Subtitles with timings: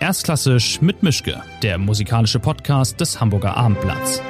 [0.00, 4.22] Erstklassisch mit Mischke, der musikalische Podcast des Hamburger Abendblatts.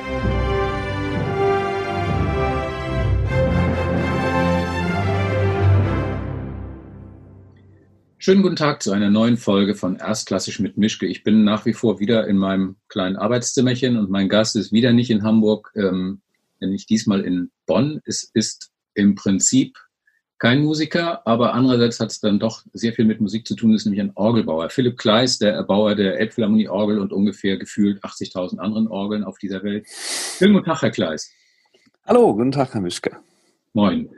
[8.17, 11.05] Schönen guten Tag zu einer neuen Folge von Erstklassisch mit Mischke.
[11.05, 14.95] Ich bin nach wie vor wieder in meinem kleinen Arbeitszimmerchen und mein Gast ist wieder
[14.95, 16.23] nicht in Hamburg, ähm,
[16.61, 18.01] nicht diesmal in Bonn.
[18.07, 19.77] Es ist im Prinzip
[20.39, 23.85] kein Musiker, aber andererseits hat es dann doch sehr viel mit Musik zu tun, ist
[23.87, 24.71] nämlich ein Orgelbauer.
[24.71, 29.87] Philipp Kleis, der Erbauer der Elbphilharmonie-Orgel und ungefähr gefühlt 80.000 anderen Orgeln auf dieser Welt.
[29.89, 31.33] Schönen guten Tag, Herr Kleis.
[32.07, 33.17] Hallo, guten Tag, Herr Mischke.
[33.73, 34.09] Moin.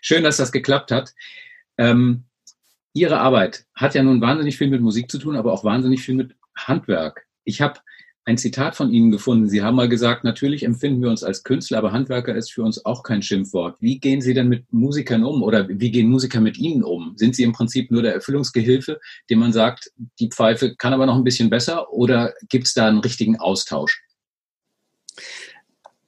[0.00, 1.14] Schön, dass das geklappt hat.
[1.76, 2.24] Ähm,
[2.94, 6.14] Ihre Arbeit hat ja nun wahnsinnig viel mit Musik zu tun, aber auch wahnsinnig viel
[6.14, 7.26] mit Handwerk.
[7.44, 7.78] Ich habe
[8.28, 9.48] ein Zitat von Ihnen gefunden.
[9.48, 12.84] Sie haben mal gesagt, natürlich empfinden wir uns als Künstler, aber Handwerker ist für uns
[12.84, 13.78] auch kein Schimpfwort.
[13.80, 17.14] Wie gehen Sie denn mit Musikern um oder wie gehen Musiker mit Ihnen um?
[17.16, 19.00] Sind Sie im Prinzip nur der Erfüllungsgehilfe,
[19.30, 22.86] dem man sagt, die Pfeife kann aber noch ein bisschen besser oder gibt es da
[22.86, 24.02] einen richtigen Austausch?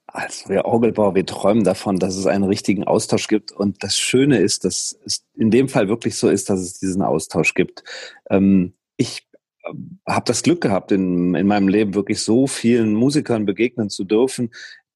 [0.05, 3.51] Als wir Orgelbauer, wir träumen davon, dass es einen richtigen Austausch gibt.
[3.51, 7.01] Und das Schöne ist, dass es in dem Fall wirklich so ist, dass es diesen
[7.01, 7.83] Austausch gibt.
[8.29, 9.25] Ähm, ich
[10.07, 14.51] habe das Glück gehabt, in, in meinem Leben wirklich so vielen Musikern begegnen zu dürfen,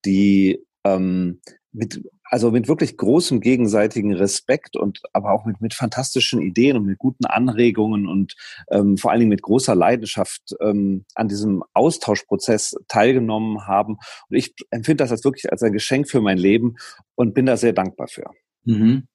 [0.06, 6.42] die ähm, mit, also mit wirklich großem gegenseitigen Respekt und aber auch mit, mit fantastischen
[6.42, 8.36] Ideen und mit guten Anregungen und
[8.72, 13.98] ähm, vor allen Dingen mit großer Leidenschaft ähm, an diesem Austauschprozess teilgenommen haben.
[14.30, 16.76] Und ich empfinde das als wirklich als ein Geschenk für mein Leben
[17.16, 18.32] und bin da sehr dankbar für.
[18.66, 19.08] Mhm.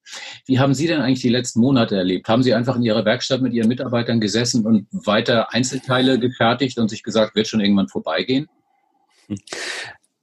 [0.46, 2.28] Wie haben Sie denn eigentlich die letzten Monate erlebt?
[2.28, 6.88] Haben Sie einfach in Ihrer Werkstatt mit Ihren Mitarbeitern gesessen und weiter Einzelteile gefertigt und
[6.88, 8.48] sich gesagt, wird schon irgendwann vorbeigehen?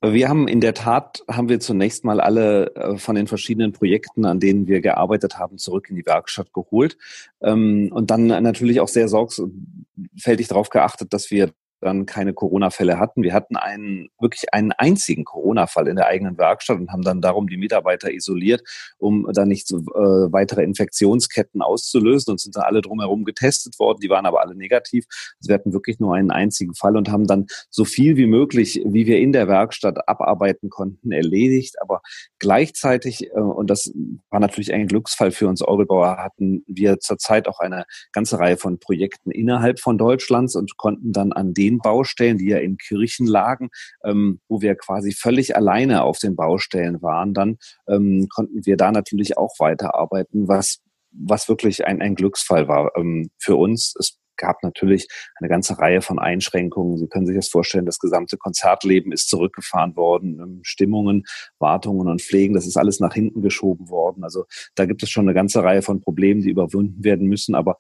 [0.02, 4.26] Wir haben in der Tat, haben wir zunächst mal alle äh, von den verschiedenen Projekten,
[4.26, 6.98] an denen wir gearbeitet haben, zurück in die Werkstatt geholt.
[7.42, 13.24] Ähm, und dann natürlich auch sehr sorgfältig darauf geachtet, dass wir dann keine Corona-Fälle hatten.
[13.24, 17.48] Wir hatten einen, wirklich einen einzigen Corona-Fall in der eigenen Werkstatt und haben dann darum
[17.48, 18.62] die Mitarbeiter isoliert,
[18.98, 24.00] um dann nicht so, äh, weitere Infektionsketten auszulösen und sind dann alle drumherum getestet worden.
[24.02, 25.06] Die waren aber alle negativ.
[25.40, 28.82] Also wir hatten wirklich nur einen einzigen Fall und haben dann so viel wie möglich,
[28.86, 31.76] wie wir in der Werkstatt abarbeiten konnten, erledigt.
[31.82, 32.02] Aber
[32.40, 33.92] gleichzeitig, äh, und das
[34.30, 38.80] war natürlich ein Glücksfall für uns Orgelbauer, hatten wir zurzeit auch eine ganze Reihe von
[38.80, 43.28] Projekten innerhalb von Deutschlands und konnten dann an den den Baustellen, die ja in Kirchen
[43.28, 43.70] lagen,
[44.04, 47.58] ähm, wo wir quasi völlig alleine auf den Baustellen waren, dann
[47.88, 50.80] ähm, konnten wir da natürlich auch weiterarbeiten, was
[51.20, 53.96] was wirklich ein, ein Glücksfall war ähm, für uns.
[53.98, 56.98] Es gab natürlich eine ganze Reihe von Einschränkungen.
[56.98, 60.40] Sie können sich das vorstellen, das gesamte Konzertleben ist zurückgefahren worden.
[60.40, 61.24] Ähm, Stimmungen,
[61.60, 64.24] Wartungen und Pflegen, das ist alles nach hinten geschoben worden.
[64.24, 64.46] Also
[64.76, 67.56] da gibt es schon eine ganze Reihe von Problemen, die überwunden werden müssen.
[67.56, 67.78] Aber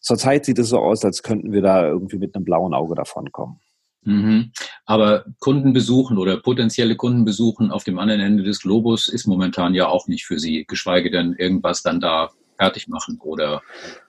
[0.00, 3.60] zurzeit sieht es so aus, als könnten wir da irgendwie mit einem blauen Auge davonkommen.
[4.02, 4.52] Mhm.
[4.86, 9.74] Aber Kunden besuchen oder potenzielle Kunden besuchen auf dem anderen Ende des Globus ist momentan
[9.74, 13.62] ja auch nicht für Sie, geschweige denn irgendwas dann da fertig machen oder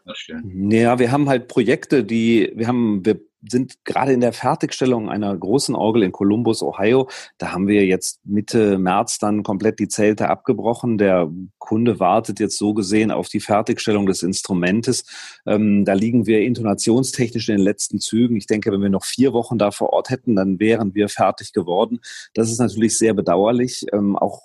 [0.09, 0.71] erstellen.
[0.71, 5.35] Ja, wir haben halt Projekte, die, wir haben, wir sind gerade in der Fertigstellung einer
[5.35, 7.09] großen Orgel in Columbus, Ohio.
[7.37, 10.97] Da haben wir jetzt Mitte März dann komplett die Zelte abgebrochen.
[10.97, 15.05] Der Kunde wartet jetzt so gesehen auf die Fertigstellung des Instrumentes.
[15.45, 18.35] Ähm, da liegen wir intonationstechnisch in den letzten Zügen.
[18.35, 21.53] Ich denke, wenn wir noch vier Wochen da vor Ort hätten, dann wären wir fertig
[21.53, 21.99] geworden.
[22.33, 24.41] Das ist natürlich sehr bedauerlich, ähm, auch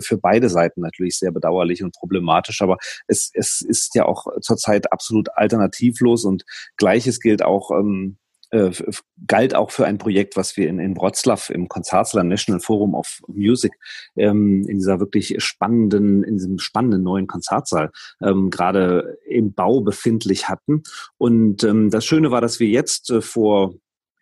[0.00, 2.62] für beide Seiten natürlich sehr bedauerlich und problematisch.
[2.62, 6.44] Aber es, es ist ja auch zurzeit absolut alternativlos und
[6.76, 8.18] Gleiches gilt auch ähm,
[8.50, 8.70] äh,
[9.26, 13.20] galt auch für ein Projekt, was wir in, in Wroclaw im Konzertsaal National Forum of
[13.26, 13.72] Music
[14.16, 17.90] ähm, in dieser wirklich spannenden, in diesem spannenden neuen Konzertsaal
[18.22, 20.82] ähm, gerade im Bau befindlich hatten.
[21.18, 23.74] Und ähm, das Schöne war, dass wir jetzt äh, vor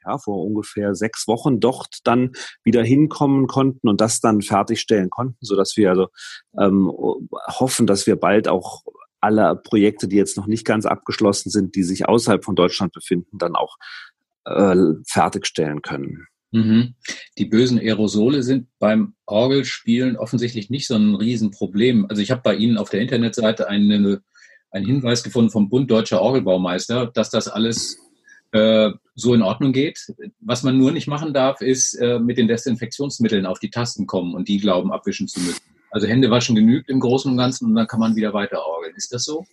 [0.04, 2.32] ja, vor ungefähr sechs Wochen dort dann
[2.62, 6.08] wieder hinkommen konnten und das dann fertigstellen konnten, so dass wir also
[6.60, 6.92] ähm,
[7.48, 8.84] hoffen, dass wir bald auch
[9.26, 13.38] alle Projekte, die jetzt noch nicht ganz abgeschlossen sind, die sich außerhalb von Deutschland befinden,
[13.38, 13.76] dann auch
[14.44, 14.76] äh,
[15.06, 16.26] fertigstellen können.
[16.52, 16.94] Mhm.
[17.38, 22.06] Die bösen Aerosole sind beim Orgelspielen offensichtlich nicht so ein Riesenproblem.
[22.08, 24.23] Also ich habe bei Ihnen auf der Internetseite eine,
[24.70, 27.99] einen Hinweis gefunden vom Bund Deutscher Orgelbaumeister, dass das alles
[28.52, 29.99] äh, so in Ordnung geht.
[30.38, 34.34] Was man nur nicht machen darf, ist äh, mit den Desinfektionsmitteln auf die Tasten kommen
[34.34, 35.75] und die glauben abwischen zu müssen.
[35.91, 38.94] Also Hände waschen genügt im Großen und Ganzen und dann kann man wieder weiter orgeln.
[38.97, 39.44] Ist das so?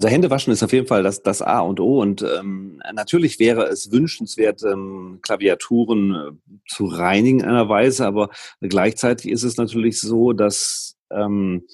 [0.00, 3.64] Also Händewaschen ist auf jeden Fall das, das A und O und ähm, natürlich wäre
[3.64, 8.30] es wünschenswert, ähm, Klaviaturen äh, zu reinigen in einer Weise, aber
[8.60, 11.66] gleichzeitig ist es natürlich so, dass ähm,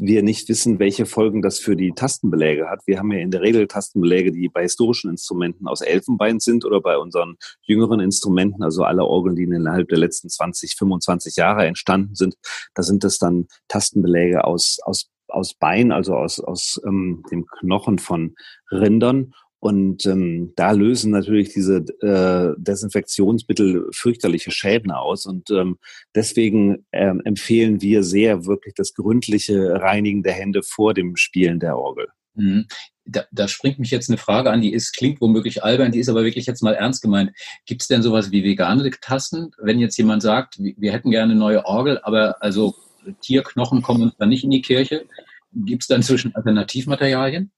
[0.00, 2.80] wir nicht wissen, welche Folgen das für die Tastenbeläge hat.
[2.86, 6.80] Wir haben ja in der Regel Tastenbeläge, die bei historischen Instrumenten aus Elfenbein sind oder
[6.80, 12.14] bei unseren jüngeren Instrumenten, also alle Orgeln, die innerhalb der letzten 20, 25 Jahre entstanden
[12.14, 12.36] sind,
[12.74, 17.98] da sind das dann Tastenbeläge aus, aus, aus Bein, also aus, aus ähm, dem Knochen
[17.98, 18.34] von
[18.70, 19.34] Rindern.
[19.60, 25.26] Und ähm, da lösen natürlich diese äh, Desinfektionsmittel fürchterliche Schäden aus.
[25.26, 25.78] Und ähm,
[26.14, 31.76] deswegen ähm, empfehlen wir sehr wirklich das gründliche Reinigen der Hände vor dem Spielen der
[31.76, 32.08] Orgel.
[32.34, 32.66] Mhm.
[33.04, 36.08] Da, da springt mich jetzt eine Frage an, die ist, klingt womöglich albern, die ist
[36.08, 37.32] aber wirklich jetzt mal ernst gemeint.
[37.66, 39.50] Gibt es denn sowas wie vegane Tasten?
[39.58, 42.74] Wenn jetzt jemand sagt, wir hätten gerne eine neue Orgel, aber also
[43.20, 45.06] Tierknochen kommen uns dann nicht in die Kirche,
[45.52, 47.50] gibt es dann zwischen Alternativmaterialien?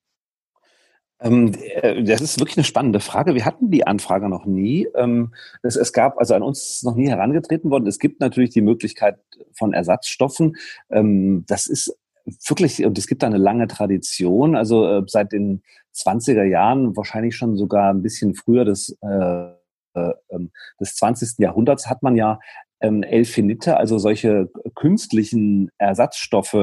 [1.23, 3.35] Ähm, äh, das ist wirklich eine spannende Frage.
[3.35, 4.89] Wir hatten die Anfrage noch nie.
[4.95, 5.33] Ähm,
[5.63, 7.87] es, gab, also an uns ist noch nie herangetreten worden.
[7.87, 9.19] Es gibt natürlich die Möglichkeit
[9.57, 10.57] von Ersatzstoffen.
[10.91, 11.97] Ähm, das ist
[12.47, 14.57] wirklich, und es gibt da eine lange Tradition.
[14.57, 15.63] Also äh, seit den
[15.95, 19.49] 20er Jahren, wahrscheinlich schon sogar ein bisschen früher des, äh,
[20.81, 21.39] des 20.
[21.39, 22.41] Jahrhunderts, hat man ja
[22.81, 26.57] Elfinite, also solche künstlichen Ersatzstoffe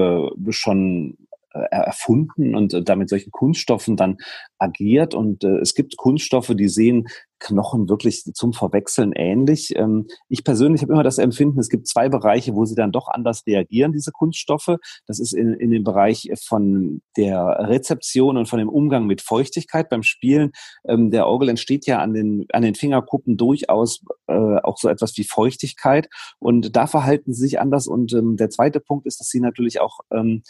[0.50, 1.16] schon
[1.52, 4.18] erfunden und damit solchen Kunststoffen dann
[4.60, 5.16] agiert.
[5.16, 7.08] Und äh, es gibt Kunststoffe, die sehen
[7.40, 9.74] Knochen wirklich zum Verwechseln ähnlich.
[9.76, 13.08] Ähm, ich persönlich habe immer das Empfinden, es gibt zwei Bereiche, wo sie dann doch
[13.08, 14.76] anders reagieren, diese Kunststoffe.
[15.08, 19.90] Das ist in, in dem Bereich von der Rezeption und von dem Umgang mit Feuchtigkeit
[19.90, 20.52] beim Spielen.
[20.88, 24.34] Ähm, der Orgel entsteht ja an den, an den Fingerkuppen durchaus äh,
[24.64, 26.10] auch so etwas wie Feuchtigkeit
[26.40, 27.88] und da verhalten sie sich anders.
[27.88, 30.42] Und ähm, der zweite Punkt ist, dass sie natürlich auch äh,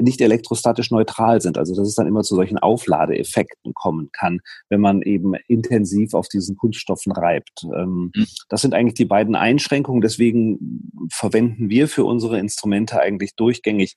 [0.00, 1.58] nicht elektrostatisch neutral sind.
[1.58, 6.26] Also dass es dann immer zu solchen Aufladeeffekten kommen kann, wenn man eben intensiv auf
[6.26, 7.62] auf diesen Kunststoffen reibt.
[7.64, 8.26] Ähm, mhm.
[8.48, 10.00] Das sind eigentlich die beiden Einschränkungen.
[10.00, 13.96] Deswegen verwenden wir für unsere Instrumente eigentlich durchgängig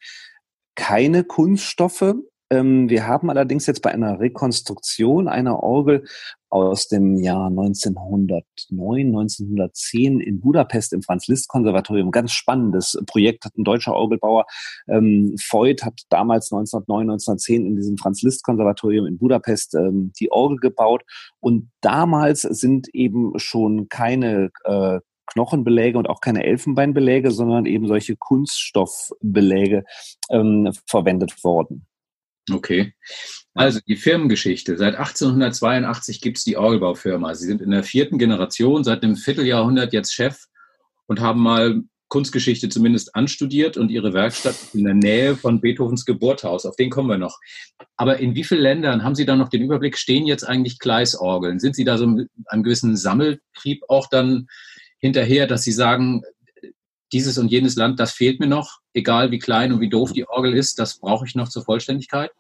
[0.76, 2.16] keine Kunststoffe.
[2.52, 6.06] Ähm, wir haben allerdings jetzt bei einer Rekonstruktion einer Orgel
[6.50, 12.12] aus dem Jahr 1909, 1910 in Budapest im Franz-Liszt-Konservatorium.
[12.12, 14.46] Ganz spannendes Projekt, hat ein deutscher Orgelbauer.
[14.88, 21.04] Ähm, Voigt hat damals 1909, 1910 in diesem Franz-Liszt-Konservatorium in Budapest ähm, die Orgel gebaut.
[21.40, 28.16] Und damals sind eben schon keine äh, Knochenbeläge und auch keine Elfenbeinbeläge, sondern eben solche
[28.16, 29.84] Kunststoffbeläge
[30.32, 31.86] ähm, verwendet worden.
[32.52, 32.94] Okay.
[33.60, 34.78] Also die Firmengeschichte.
[34.78, 37.36] Seit 1882 gibt es die Orgelbaufirma.
[37.36, 40.46] Sie sind in der vierten Generation, seit einem Vierteljahrhundert jetzt Chef
[41.08, 46.66] und haben mal Kunstgeschichte zumindest anstudiert und ihre Werkstatt in der Nähe von Beethovens Geburtshaus.
[46.66, 47.38] Auf den kommen wir noch.
[47.98, 49.98] Aber in wie vielen Ländern haben Sie da noch den Überblick?
[49.98, 51.60] Stehen jetzt eigentlich Gleisorgeln?
[51.60, 54.48] Sind Sie da so einem gewissen Sammeltrieb auch dann
[55.00, 56.24] hinterher, dass Sie sagen,
[57.12, 60.30] dieses und jenes Land, das fehlt mir noch, egal wie klein und wie doof die
[60.30, 62.32] Orgel ist, das brauche ich noch zur Vollständigkeit?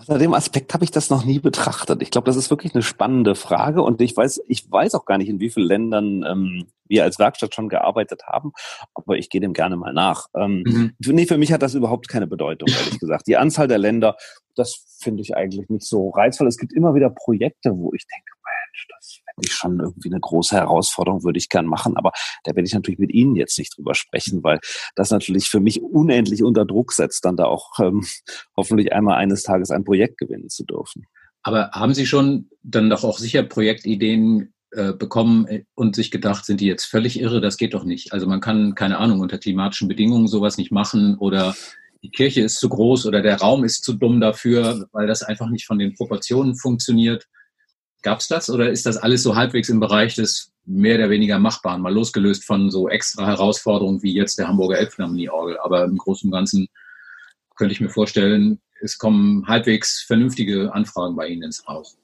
[0.00, 2.00] Unter dem Aspekt habe ich das noch nie betrachtet.
[2.00, 5.18] Ich glaube, das ist wirklich eine spannende Frage und ich weiß, ich weiß auch gar
[5.18, 8.52] nicht, in wie vielen Ländern ähm, wir als Werkstatt schon gearbeitet haben,
[8.94, 10.26] aber ich gehe dem gerne mal nach.
[10.34, 10.94] Ähm, mhm.
[10.98, 13.26] Nee, für mich hat das überhaupt keine Bedeutung, ehrlich gesagt.
[13.26, 14.16] Die Anzahl der Länder,
[14.56, 16.48] das finde ich eigentlich nicht so reizvoll.
[16.48, 18.32] Es gibt immer wieder Projekte, wo ich denke,
[19.44, 21.96] ich schon irgendwie eine große Herausforderung, würde ich gern machen.
[21.96, 22.12] Aber
[22.44, 24.60] da werde ich natürlich mit Ihnen jetzt nicht drüber sprechen, weil
[24.96, 28.04] das natürlich für mich unendlich unter Druck setzt, dann da auch ähm,
[28.56, 31.06] hoffentlich einmal eines Tages ein Projekt gewinnen zu dürfen.
[31.42, 36.60] Aber haben Sie schon dann doch auch sicher Projektideen äh, bekommen und sich gedacht, sind
[36.60, 37.40] die jetzt völlig irre?
[37.40, 38.12] Das geht doch nicht.
[38.12, 41.54] Also man kann, keine Ahnung, unter klimatischen Bedingungen sowas nicht machen oder
[42.02, 45.50] die Kirche ist zu groß oder der Raum ist zu dumm dafür, weil das einfach
[45.50, 47.26] nicht von den Proportionen funktioniert.
[48.02, 51.38] Gab es das oder ist das alles so halbwegs im Bereich des mehr oder weniger
[51.38, 55.58] Machbaren, mal losgelöst von so extra Herausforderungen wie jetzt der Hamburger Elbphilharmonie-Orgel?
[55.60, 56.68] Aber im Großen und Ganzen
[57.56, 61.98] könnte ich mir vorstellen, es kommen halbwegs vernünftige Anfragen bei Ihnen ins Haus.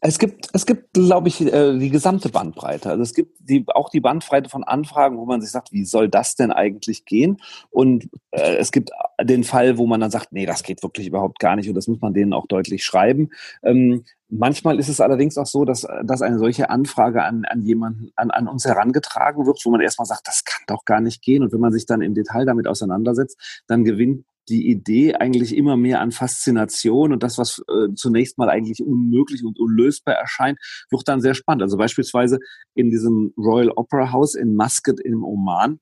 [0.00, 2.90] Es gibt, es gibt, glaube ich, äh, die gesamte Bandbreite.
[2.90, 6.08] Also es gibt die, auch die Bandbreite von Anfragen, wo man sich sagt, wie soll
[6.08, 7.38] das denn eigentlich gehen?
[7.70, 8.90] Und äh, es gibt
[9.20, 11.88] den Fall, wo man dann sagt, nee, das geht wirklich überhaupt gar nicht und das
[11.88, 13.30] muss man denen auch deutlich schreiben.
[13.64, 18.12] Ähm, manchmal ist es allerdings auch so, dass, dass eine solche Anfrage an, an jemanden,
[18.14, 21.42] an, an uns herangetragen wird, wo man erstmal sagt, das kann doch gar nicht gehen.
[21.42, 25.76] Und wenn man sich dann im Detail damit auseinandersetzt, dann gewinnt die Idee eigentlich immer
[25.76, 30.58] mehr an Faszination und das, was äh, zunächst mal eigentlich unmöglich und unlösbar erscheint,
[30.90, 31.62] wird dann sehr spannend.
[31.62, 32.38] Also beispielsweise
[32.74, 35.80] in diesem Royal Opera House in Muscat im Oman,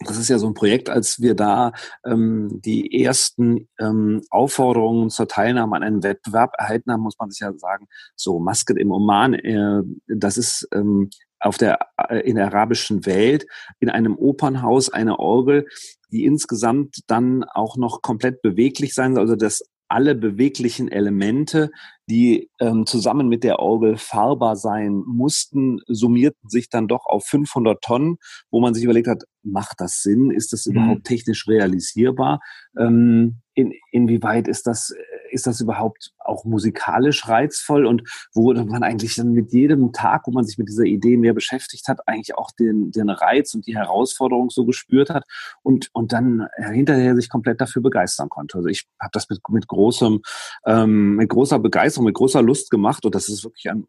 [0.00, 1.72] das ist ja so ein Projekt, als wir da
[2.04, 7.40] ähm, die ersten ähm, Aufforderungen zur Teilnahme an einem Wettbewerb erhalten haben, muss man sich
[7.40, 11.08] ja sagen, so Muscat im Oman, äh, das ist ähm,
[11.40, 11.78] auf der,
[12.08, 13.46] äh, in der arabischen Welt,
[13.80, 15.66] in einem Opernhaus eine Orgel,
[16.10, 21.70] die insgesamt dann auch noch komplett beweglich sein soll, also dass alle beweglichen Elemente,
[22.08, 27.82] die ähm, zusammen mit der Orgel fahrbar sein mussten, summierten sich dann doch auf 500
[27.82, 28.18] Tonnen,
[28.50, 30.30] wo man sich überlegt hat, macht das Sinn?
[30.30, 30.72] Ist das mhm.
[30.72, 32.40] überhaupt technisch realisierbar?
[32.78, 34.94] Ähm, in, inwieweit ist das,
[35.30, 38.02] ist das überhaupt auch musikalisch reizvoll und
[38.34, 41.88] wo man eigentlich dann mit jedem Tag, wo man sich mit dieser Idee mehr beschäftigt
[41.88, 45.24] hat, eigentlich auch den, den Reiz und die Herausforderung so gespürt hat
[45.62, 48.58] und, und dann hinterher sich komplett dafür begeistern konnte.
[48.58, 50.20] Also ich habe das mit, mit großem,
[50.66, 53.84] ähm, mit großer Begeisterung, mit großer Lust gemacht und das ist wirklich ein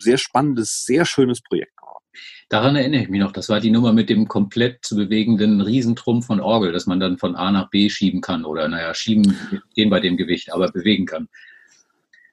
[0.00, 2.04] sehr spannendes, sehr schönes Projekt geworden.
[2.48, 3.32] Daran erinnere ich mich noch.
[3.32, 7.16] Das war die Nummer mit dem komplett zu bewegenden Riesentrumpf von Orgel, dass man dann
[7.16, 9.36] von A nach B schieben kann oder, naja, schieben
[9.74, 11.28] gehen bei dem Gewicht, aber bewegen kann.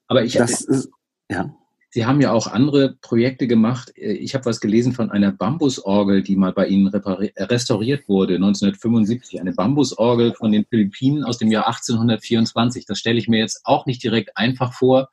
[0.07, 0.89] Aber ich, das ist,
[1.29, 1.55] ja.
[1.91, 3.91] Sie haben ja auch andere Projekte gemacht.
[3.95, 9.39] Ich habe was gelesen von einer Bambusorgel, die mal bei Ihnen restauriert wurde, 1975.
[9.39, 12.85] Eine Bambusorgel von den Philippinen aus dem Jahr 1824.
[12.85, 15.09] Das stelle ich mir jetzt auch nicht direkt einfach vor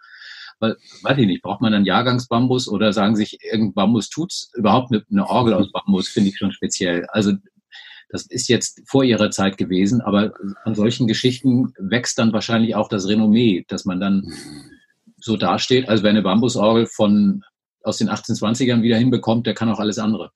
[0.58, 4.50] weil, weiß ich nicht, braucht man dann Jahrgangsbambus oder sagen sich, irgendein Bambus tut's?
[4.54, 7.06] Überhaupt eine, Orgel aus Bambus finde ich schon speziell.
[7.08, 7.32] Also
[8.08, 10.32] das ist jetzt vor ihrer Zeit gewesen, aber
[10.64, 14.32] an solchen Geschichten wächst dann wahrscheinlich auch das Renommee, dass man dann
[15.26, 17.44] so dasteht, als wer eine Bambusorgel von
[17.82, 20.30] aus den 1820ern wieder hinbekommt, der kann auch alles andere.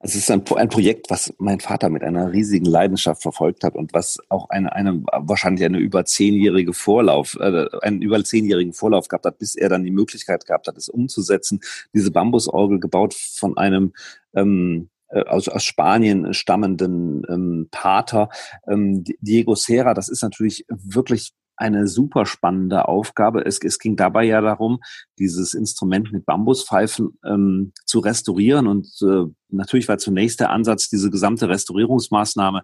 [0.00, 3.94] Es ist ein, ein, Projekt, was mein Vater mit einer riesigen Leidenschaft verfolgt hat und
[3.94, 9.24] was auch eine, eine wahrscheinlich eine über zehnjährige Vorlauf, äh, einen über zehnjährigen Vorlauf gehabt
[9.24, 11.60] hat, bis er dann die Möglichkeit gehabt hat, es umzusetzen.
[11.94, 13.94] Diese Bambusorgel gebaut von einem
[14.34, 18.28] ähm, äh, aus, aus Spanien stammenden ähm, Pater
[18.68, 19.94] ähm, Diego Serra.
[19.94, 23.44] Das ist natürlich wirklich eine super spannende Aufgabe.
[23.44, 24.80] Es, es ging dabei ja darum,
[25.18, 28.66] dieses Instrument mit Bambuspfeifen ähm, zu restaurieren.
[28.66, 32.62] Und äh, natürlich war zunächst der Ansatz, diese gesamte Restaurierungsmaßnahme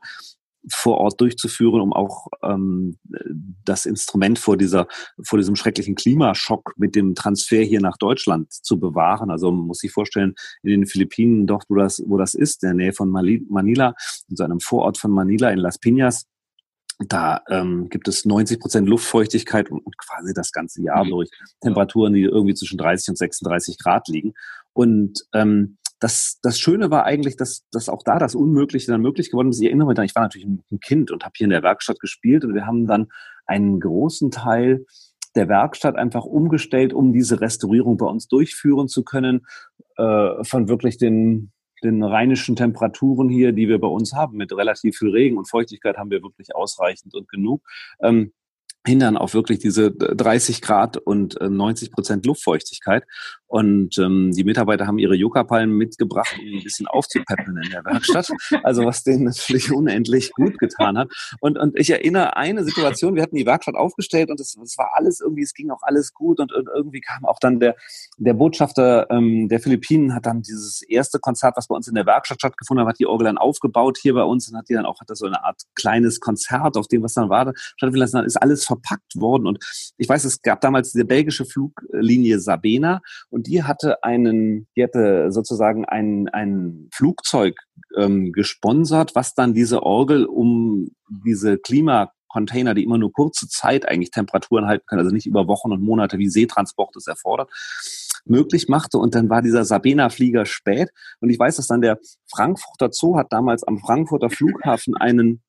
[0.69, 2.99] vor Ort durchzuführen, um auch ähm,
[3.65, 4.87] das Instrument vor dieser
[5.23, 9.31] vor diesem schrecklichen Klimaschock mit dem Transfer hier nach Deutschland zu bewahren.
[9.31, 12.69] Also man muss sich vorstellen, in den Philippinen, dort wo das wo das ist, in
[12.69, 13.95] der Nähe von Manila,
[14.29, 16.25] in so einem Vorort von Manila in Las Piñas,
[17.09, 21.11] da ähm, gibt es 90 Prozent Luftfeuchtigkeit und, und, quasi das ganze Jahr mhm.
[21.11, 21.31] durch
[21.61, 24.35] Temperaturen, die irgendwie zwischen 30 und 36 Grad liegen.
[24.73, 29.31] Und ähm, das, das Schöne war eigentlich, dass, dass auch da das Unmögliche dann möglich
[29.31, 29.61] geworden ist.
[29.61, 32.01] Ich erinnere mich dann, ich war natürlich ein Kind und habe hier in der Werkstatt
[32.01, 33.09] gespielt und wir haben dann
[33.47, 34.87] einen großen Teil
[35.35, 39.47] der Werkstatt einfach umgestellt, um diese Restaurierung bei uns durchführen zu können,
[39.97, 44.99] äh, von wirklich den den rheinischen Temperaturen hier, die wir bei uns haben, mit relativ
[44.99, 47.63] viel Regen und Feuchtigkeit haben wir wirklich ausreichend und genug.
[48.03, 48.33] Ähm,
[48.87, 53.05] hindern auf wirklich diese 30 Grad und 90 äh, Prozent Luftfeuchtigkeit.
[53.51, 58.31] Und ähm, die Mitarbeiter haben ihre Yucca-Palmen mitgebracht, um ein bisschen aufzupäppeln in der Werkstatt.
[58.63, 61.11] Also was denen natürlich unendlich gut getan hat.
[61.41, 64.93] Und, und ich erinnere eine Situation, wir hatten die Werkstatt aufgestellt und es, es war
[64.95, 67.75] alles irgendwie, es ging auch alles gut und, und irgendwie kam auch dann der,
[68.19, 72.07] der Botschafter ähm, der Philippinen, hat dann dieses erste Konzert, was bei uns in der
[72.07, 74.87] Werkstatt stattgefunden hat, hat die Orgel dann aufgebaut hier bei uns und hat die dann
[74.87, 78.27] auch, hat so eine Art kleines Konzert, auf dem was dann war, stattfinden lassen, dann
[78.27, 79.49] ist alles verpackt worden.
[79.49, 79.59] Und
[79.97, 85.31] ich weiß, es gab damals die belgische Fluglinie Sabena und die hatte einen, die hatte
[85.31, 87.57] sozusagen ein, ein Flugzeug
[87.97, 93.87] ähm, gesponsert, was dann diese Orgel um diese Klima Container, die immer nur kurze Zeit
[93.87, 97.51] eigentlich Temperaturen halten können, also nicht über Wochen und Monate, wie Seetransport es erfordert,
[98.25, 98.99] möglich machte.
[98.99, 100.91] Und dann war dieser Sabena-Flieger spät.
[101.21, 101.99] Und ich weiß, dass dann der
[102.31, 105.43] Frankfurter Zoo hat damals am Frankfurter Flughafen einen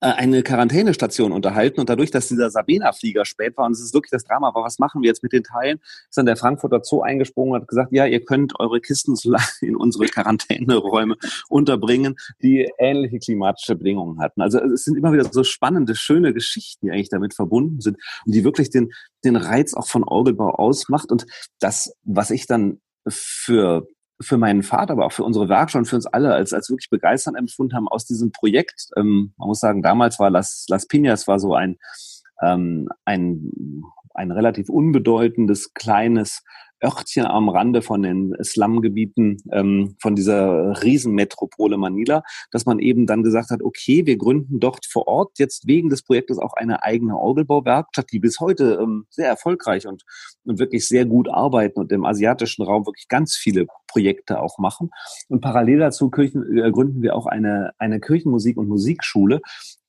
[0.00, 4.24] eine Quarantänestation unterhalten und dadurch, dass dieser Sabena-Flieger spät war und es ist wirklich das
[4.24, 7.54] Drama, aber was machen wir jetzt mit den Teilen, ist dann der Frankfurter Zoo eingesprungen
[7.54, 9.16] und hat gesagt, ja, ihr könnt eure Kisten
[9.60, 11.16] in unsere Quarantäneräume
[11.48, 14.42] unterbringen, die ähnliche klimatische Bedingungen hatten.
[14.42, 18.34] Also es sind immer wieder so spannende, schöne Geschichten, die eigentlich damit verbunden sind und
[18.34, 18.92] die wirklich den,
[19.24, 21.26] den Reiz auch von Orgelbau ausmacht und
[21.58, 23.86] das, was ich dann für
[24.20, 26.90] für meinen Vater, aber auch für unsere Werkstatt und für uns alle als, als wirklich
[26.90, 28.88] begeisternd empfunden haben aus diesem Projekt.
[28.96, 31.78] Ähm, man muss sagen, damals war Las, Las Piñas war so ein,
[32.42, 33.82] ähm, ein,
[34.14, 36.42] ein relativ unbedeutendes, kleines
[36.82, 43.22] Örtchen am Rande von den Slumgebieten ähm, von dieser Riesenmetropole Manila, dass man eben dann
[43.22, 47.16] gesagt hat, okay, wir gründen dort vor Ort jetzt wegen des Projektes auch eine eigene
[47.16, 50.02] Orgelbauwerkstatt, die bis heute ähm, sehr erfolgreich und,
[50.44, 54.90] und wirklich sehr gut arbeiten und im asiatischen Raum wirklich ganz viele Projekte auch machen.
[55.28, 59.40] Und parallel dazu Kirchen, äh, gründen wir auch eine, eine Kirchenmusik- und Musikschule,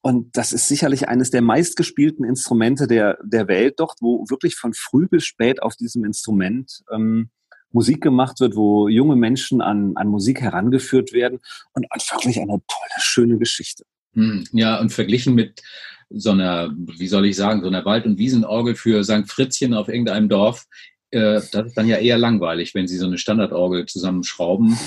[0.01, 4.74] und das ist sicherlich eines der meistgespielten Instrumente der, der Welt dort, wo wirklich von
[4.74, 7.30] früh bis spät auf diesem Instrument ähm,
[7.72, 11.39] Musik gemacht wird, wo junge Menschen an, an Musik herangeführt werden
[11.74, 13.84] und wirklich eine tolle, schöne Geschichte.
[14.13, 15.62] Hm, ja, und verglichen mit
[16.10, 19.27] so einer, wie soll ich sagen, so einer Wald- und Wiesenorgel für St.
[19.27, 20.66] Fritzchen auf irgendeinem Dorf,
[21.12, 24.77] äh, das ist dann ja eher langweilig, wenn Sie so eine Standardorgel zusammenschrauben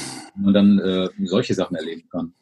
[0.43, 2.35] und dann äh, solche Sachen erleben kann.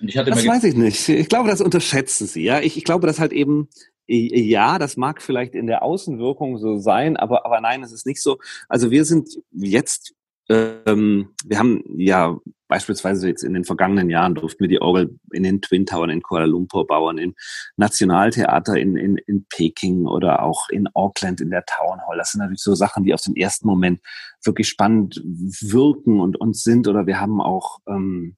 [0.00, 1.08] Das weiß ich nicht.
[1.08, 2.42] Ich glaube, das unterschätzen Sie.
[2.42, 3.68] Ja, ich, ich glaube, dass halt eben
[4.06, 8.20] ja, das mag vielleicht in der Außenwirkung so sein, aber, aber nein, es ist nicht
[8.20, 8.38] so.
[8.68, 10.14] Also wir sind jetzt,
[10.48, 12.36] ähm, wir haben ja
[12.68, 16.22] beispielsweise jetzt in den vergangenen Jahren durften wir die Orgel in den Twin Towern in
[16.22, 17.34] Kuala Lumpur bauen, im
[17.76, 22.16] Nationaltheater in, in, in Peking oder auch in Auckland in der Town Hall.
[22.16, 24.00] Das sind natürlich so Sachen, die auf den ersten Moment
[24.42, 26.88] wirklich spannend wirken und uns sind.
[26.88, 28.36] Oder wir haben auch ähm,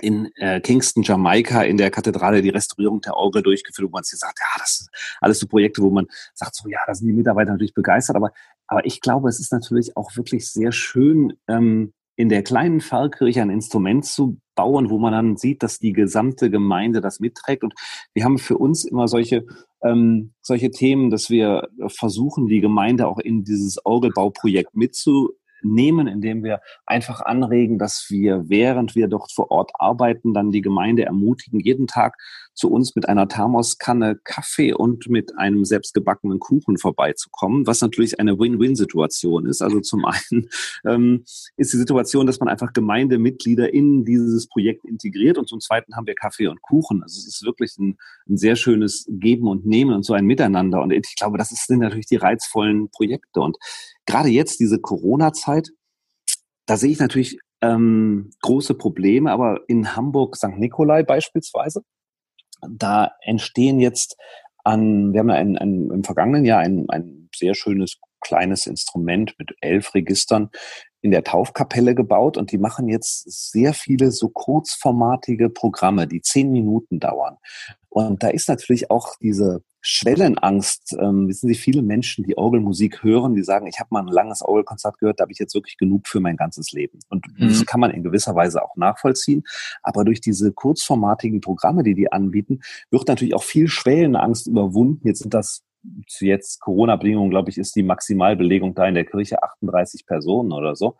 [0.00, 4.18] in äh, Kingston, Jamaika, in der Kathedrale die Restaurierung der Orgel durchgeführt, wo man sich
[4.18, 4.88] sagt, ja, das sind
[5.20, 8.32] alles so Projekte, wo man sagt, so ja, da sind die Mitarbeiter natürlich begeistert, aber,
[8.66, 13.40] aber ich glaube, es ist natürlich auch wirklich sehr schön, ähm, in der kleinen Pfarrkirche
[13.40, 17.62] ein Instrument zu bauen, wo man dann sieht, dass die gesamte Gemeinde das mitträgt.
[17.62, 17.74] Und
[18.12, 19.46] wir haben für uns immer solche,
[19.84, 25.30] ähm, solche Themen, dass wir versuchen, die Gemeinde auch in dieses Orgelbauprojekt mitzu
[25.62, 30.62] nehmen, indem wir einfach anregen, dass wir, während wir dort vor Ort arbeiten, dann die
[30.62, 32.16] Gemeinde ermutigen, jeden Tag
[32.58, 38.38] zu uns mit einer Thermoskanne Kaffee und mit einem selbstgebackenen Kuchen vorbeizukommen, was natürlich eine
[38.38, 39.62] Win-Win-Situation ist.
[39.62, 40.48] Also zum einen
[40.84, 41.24] ähm,
[41.56, 46.08] ist die Situation, dass man einfach Gemeindemitglieder in dieses Projekt integriert und zum zweiten haben
[46.08, 47.02] wir Kaffee und Kuchen.
[47.02, 47.96] Also es ist wirklich ein,
[48.28, 50.82] ein sehr schönes Geben und Nehmen und so ein Miteinander.
[50.82, 53.40] Und ich glaube, das sind natürlich die reizvollen Projekte.
[53.40, 53.56] Und
[54.04, 55.70] gerade jetzt diese Corona-Zeit,
[56.66, 60.58] da sehe ich natürlich ähm, große Probleme, aber in Hamburg St.
[60.58, 61.82] Nikolai beispielsweise,
[62.66, 64.16] da entstehen jetzt
[64.64, 69.54] an, wir haben ein, ein, im vergangenen Jahr ein, ein sehr schönes kleines Instrument mit
[69.60, 70.50] elf Registern
[71.00, 76.50] in der Taufkapelle gebaut und die machen jetzt sehr viele so kurzformatige Programme, die zehn
[76.50, 77.36] Minuten dauern.
[77.88, 80.96] Und da ist natürlich auch diese Schwellenangst.
[81.00, 84.42] Ähm, wissen Sie, viele Menschen, die Orgelmusik hören, die sagen, ich habe mal ein langes
[84.42, 86.98] Orgelkonzert gehört, da habe ich jetzt wirklich genug für mein ganzes Leben.
[87.08, 87.48] Und mhm.
[87.48, 89.44] das kann man in gewisser Weise auch nachvollziehen.
[89.82, 92.60] Aber durch diese kurzformatigen Programme, die die anbieten,
[92.90, 95.06] wird natürlich auch viel Schwellenangst überwunden.
[95.06, 95.62] Jetzt sind das
[96.06, 100.74] zu jetzt Corona-Bedingungen, glaube ich, ist die Maximalbelegung da in der Kirche 38 Personen oder
[100.74, 100.96] so.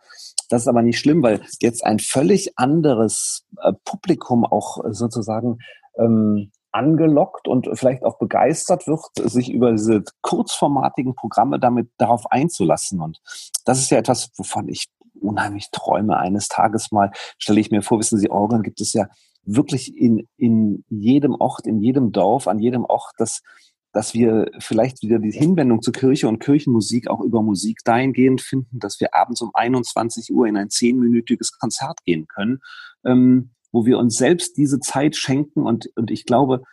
[0.49, 5.59] Das ist aber nicht schlimm, weil jetzt ein völlig anderes äh, Publikum auch sozusagen
[5.97, 13.01] ähm, angelockt und vielleicht auch begeistert wird, sich über diese kurzformatigen Programme damit darauf einzulassen.
[13.01, 13.19] Und
[13.65, 14.87] das ist ja etwas, wovon ich
[15.19, 16.17] unheimlich träume.
[16.17, 19.07] Eines Tages mal stelle ich mir vor, wissen Sie, Orgeln gibt es ja
[19.43, 23.41] wirklich in, in jedem Ort, in jedem Dorf, an jedem Ort, dass
[23.91, 28.79] dass wir vielleicht wieder die Hinwendung zur Kirche und Kirchenmusik auch über Musik dahingehend finden,
[28.79, 32.59] dass wir abends um 21 Uhr in ein zehnminütiges Konzert gehen können,
[33.03, 36.63] ähm, wo wir uns selbst diese Zeit schenken und, und ich glaube,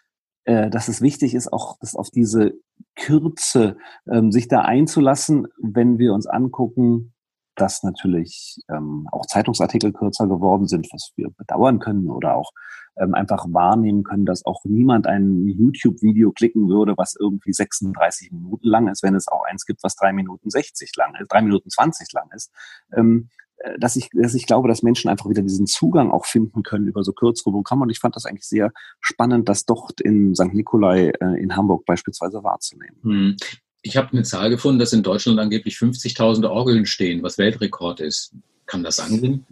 [0.45, 2.55] äh, dass es wichtig ist, auch das auf diese
[2.95, 3.77] Kürze
[4.11, 7.13] ähm, sich da einzulassen, wenn wir uns angucken,
[7.57, 12.53] dass natürlich ähm, auch Zeitungsartikel kürzer geworden sind, was wir bedauern können oder auch
[12.99, 18.69] ähm, einfach wahrnehmen können, dass auch niemand ein YouTube-Video klicken würde, was irgendwie 36 Minuten
[18.69, 21.71] lang ist, wenn es auch eins gibt, was drei Minuten 60 lang ist, drei Minuten
[21.71, 22.53] 20 lang ist.
[22.95, 23.46] Ähm, äh,
[23.79, 27.03] dass ich, dass ich glaube, dass Menschen einfach wieder diesen Zugang auch finden können über
[27.03, 27.83] so kürzere Programme.
[27.83, 30.53] Und ich fand das eigentlich sehr spannend, das dort in St.
[30.53, 32.97] Nikolai äh, in Hamburg beispielsweise wahrzunehmen.
[33.03, 33.37] Hm.
[33.83, 38.35] Ich habe eine Zahl gefunden, dass in Deutschland angeblich 50.000 Orgeln stehen, was Weltrekord ist.
[38.67, 39.47] Kann das angehen?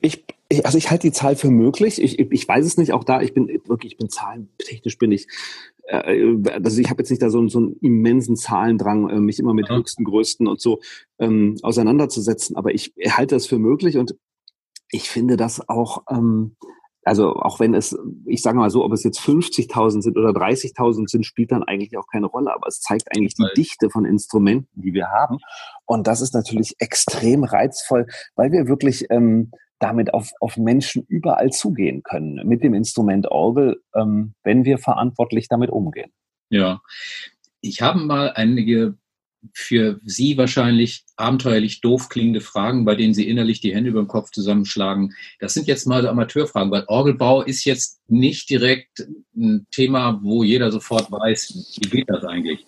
[0.00, 2.02] Ich, ich, also ich halte die Zahl für möglich.
[2.02, 2.92] Ich, ich weiß es nicht.
[2.92, 5.28] Auch da, ich bin wirklich, ich bin zahlentechnisch bin ich.
[5.84, 9.54] Äh, also ich habe jetzt nicht da so, so einen immensen Zahlendrang, äh, mich immer
[9.54, 9.76] mit ja.
[9.76, 10.80] höchsten, größten und so
[11.20, 12.56] ähm, auseinanderzusetzen.
[12.56, 14.16] Aber ich halte das für möglich und
[14.90, 16.02] ich finde das auch.
[16.10, 16.56] Ähm,
[17.02, 21.08] also auch wenn es, ich sage mal so, ob es jetzt 50.000 sind oder 30.000
[21.08, 22.52] sind, spielt dann eigentlich auch keine Rolle.
[22.52, 25.38] Aber es zeigt eigentlich die Dichte von Instrumenten, die wir haben.
[25.86, 31.50] Und das ist natürlich extrem reizvoll, weil wir wirklich ähm, damit auf, auf Menschen überall
[31.50, 36.12] zugehen können mit dem Instrument Orgel, ähm, wenn wir verantwortlich damit umgehen.
[36.50, 36.80] Ja,
[37.60, 38.94] ich habe mal einige
[39.54, 44.08] für Sie wahrscheinlich abenteuerlich doof klingende Fragen, bei denen Sie innerlich die Hände über den
[44.08, 45.14] Kopf zusammenschlagen.
[45.38, 50.44] Das sind jetzt mal so Amateurfragen, weil Orgelbau ist jetzt nicht direkt ein Thema, wo
[50.44, 52.66] jeder sofort weiß, wie geht das eigentlich.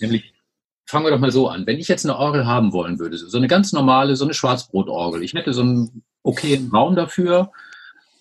[0.00, 0.32] Nämlich,
[0.84, 1.66] fangen wir doch mal so an.
[1.66, 5.22] Wenn ich jetzt eine Orgel haben wollen würde, so eine ganz normale, so eine Schwarzbrotorgel,
[5.22, 7.52] ich hätte so einen okayen Raum dafür,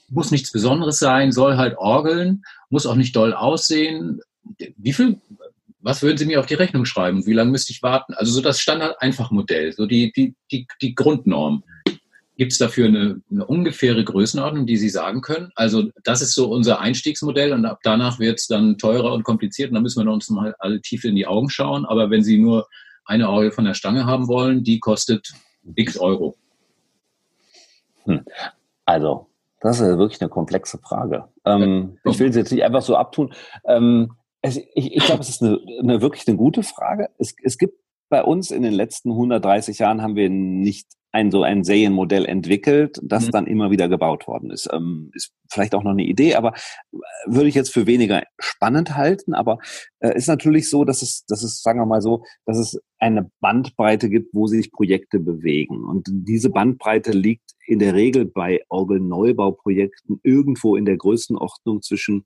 [0.09, 4.21] muss nichts Besonderes sein, soll halt orgeln, muss auch nicht doll aussehen.
[4.77, 5.19] Wie viel
[5.83, 7.25] was würden Sie mir auf die Rechnung schreiben?
[7.25, 8.13] Wie lange müsste ich warten?
[8.13, 11.63] Also so das Standard-Einfach-Modell, so die, die, die, die Grundnorm.
[12.37, 15.51] Gibt es dafür eine, eine ungefähre Größenordnung, die Sie sagen können?
[15.55, 19.69] Also das ist so unser Einstiegsmodell und ab danach wird es dann teurer und kompliziert
[19.69, 21.85] und dann müssen wir uns mal alle tief in die Augen schauen.
[21.85, 22.67] Aber wenn Sie nur
[23.05, 25.33] eine Orgel von der Stange haben wollen, die kostet
[25.75, 26.37] x Euro.
[28.05, 28.25] Hm.
[28.85, 29.27] Also,
[29.61, 31.29] das ist wirklich eine komplexe Frage.
[31.45, 33.33] Ähm, ich will sie jetzt nicht einfach so abtun.
[33.65, 37.09] Ähm, es, ich, ich glaube, es ist eine, eine, wirklich eine gute Frage.
[37.17, 41.43] Es, es gibt bei uns in den letzten 130 Jahren haben wir nicht ein so
[41.43, 43.31] ein Serienmodell entwickelt, das mhm.
[43.31, 44.67] dann immer wieder gebaut worden ist.
[44.73, 46.53] Ähm, ist vielleicht auch noch eine Idee, aber
[46.91, 46.97] äh,
[47.27, 49.35] würde ich jetzt für weniger spannend halten.
[49.35, 49.59] Aber
[49.99, 53.29] äh, ist natürlich so, dass es, dass es, sagen wir mal so, dass es eine
[53.41, 55.85] Bandbreite gibt, wo sich Projekte bewegen.
[55.85, 62.25] Und diese Bandbreite liegt in der Regel bei Orgelneubauprojekten irgendwo in der Größenordnung zwischen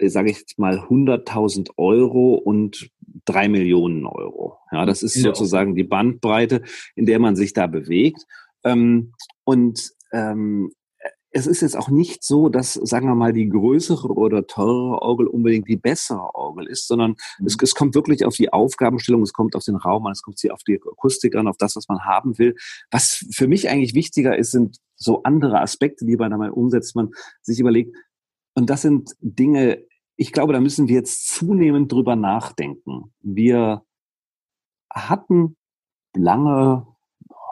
[0.00, 2.90] sage ich jetzt mal, 100.000 Euro und
[3.24, 4.58] drei Millionen Euro.
[4.72, 6.62] Ja, das ist sozusagen die Bandbreite,
[6.94, 8.26] in der man sich da bewegt.
[8.64, 9.12] Ähm,
[9.44, 10.72] und ähm,
[11.36, 15.26] es ist jetzt auch nicht so, dass, sagen wir mal, die größere oder teurere Orgel
[15.26, 17.46] unbedingt die bessere Orgel ist, sondern mhm.
[17.46, 20.40] es, es, kommt wirklich auf die Aufgabenstellung, es kommt auf den Raum an, es kommt
[20.50, 22.54] auf die Akustik an, auf das, was man haben will.
[22.90, 27.10] Was für mich eigentlich wichtiger ist, sind so andere Aspekte, die man dabei umsetzt, man
[27.42, 27.94] sich überlegt,
[28.56, 29.84] und das sind Dinge,
[30.16, 33.12] ich glaube, da müssen wir jetzt zunehmend drüber nachdenken.
[33.20, 33.82] Wir
[34.90, 35.56] hatten
[36.16, 36.86] lange,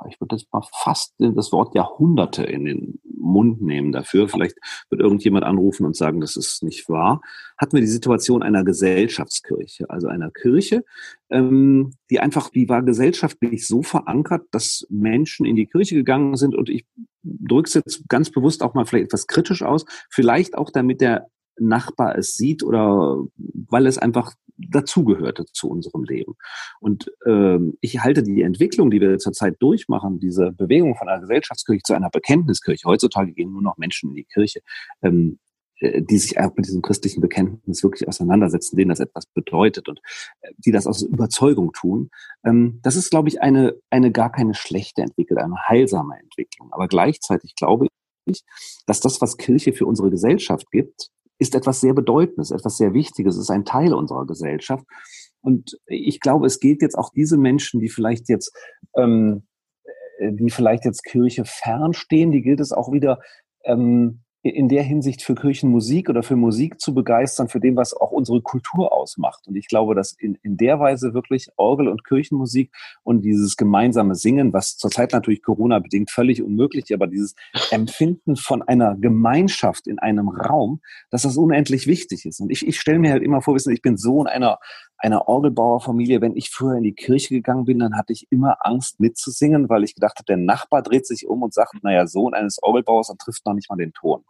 [0.09, 4.29] ich würde jetzt mal fast das Wort Jahrhunderte in den Mund nehmen dafür.
[4.29, 4.57] Vielleicht
[4.89, 7.21] wird irgendjemand anrufen und sagen, das ist nicht wahr.
[7.59, 10.85] Hatten wir die Situation einer Gesellschaftskirche, also einer Kirche,
[11.29, 16.55] ähm, die einfach, die war gesellschaftlich so verankert, dass Menschen in die Kirche gegangen sind
[16.55, 16.87] und ich
[17.25, 21.27] drücke es jetzt ganz bewusst auch mal vielleicht etwas kritisch aus, vielleicht auch damit der
[21.57, 26.35] Nachbar es sieht oder weil es einfach dazugehörte zu unserem Leben.
[26.81, 31.83] Und ähm, ich halte die Entwicklung, die wir zurzeit durchmachen, diese Bewegung von einer Gesellschaftskirche
[31.83, 32.89] zu einer Bekenntniskirche.
[32.89, 34.61] Heutzutage gehen nur noch Menschen in die Kirche,
[35.03, 35.44] ähm, äh,
[36.03, 40.01] die sich auch mit diesem christlichen Bekenntnis wirklich auseinandersetzen, denen das etwas bedeutet und
[40.41, 42.11] äh, die das aus Überzeugung tun.
[42.45, 46.73] Ähm, das ist, glaube ich, eine, eine gar keine schlechte Entwicklung, eine heilsame Entwicklung.
[46.73, 47.87] Aber gleichzeitig glaube
[48.27, 48.45] ich,
[48.87, 53.37] dass das, was Kirche für unsere Gesellschaft gibt, ist etwas sehr Bedeutendes, etwas sehr Wichtiges,
[53.37, 54.85] ist ein Teil unserer Gesellschaft.
[55.43, 58.57] Und ich glaube, es gilt jetzt auch diese Menschen, die vielleicht jetzt,
[58.97, 59.47] ähm,
[60.21, 63.21] die vielleicht jetzt Kirche fernstehen, die gilt es auch wieder
[63.65, 68.11] ähm, in der Hinsicht für Kirchenmusik oder für Musik zu begeistern, für dem, was auch
[68.11, 69.49] unsere Kultur ausmacht.
[69.49, 72.71] Und ich glaube, dass in, in der Weise wirklich Orgel und Kirchenmusik
[73.03, 77.35] und dieses gemeinsame Singen, was zurzeit natürlich Corona-bedingt völlig unmöglich, aber dieses
[77.71, 82.41] Empfinden von einer Gemeinschaft in einem Raum, dass das unendlich wichtig ist.
[82.41, 84.59] Und ich, ich stelle mir halt immer vor, wissen, ich bin Sohn einer
[84.99, 86.21] einer Orgelbauerfamilie.
[86.21, 89.85] Wenn ich früher in die Kirche gegangen bin, dann hatte ich immer Angst mitzusingen, weil
[89.85, 93.21] ich gedacht habe, der Nachbar dreht sich um und sagt, naja, Sohn eines Orgelbauers und
[93.21, 94.25] trifft noch nicht mal den Ton.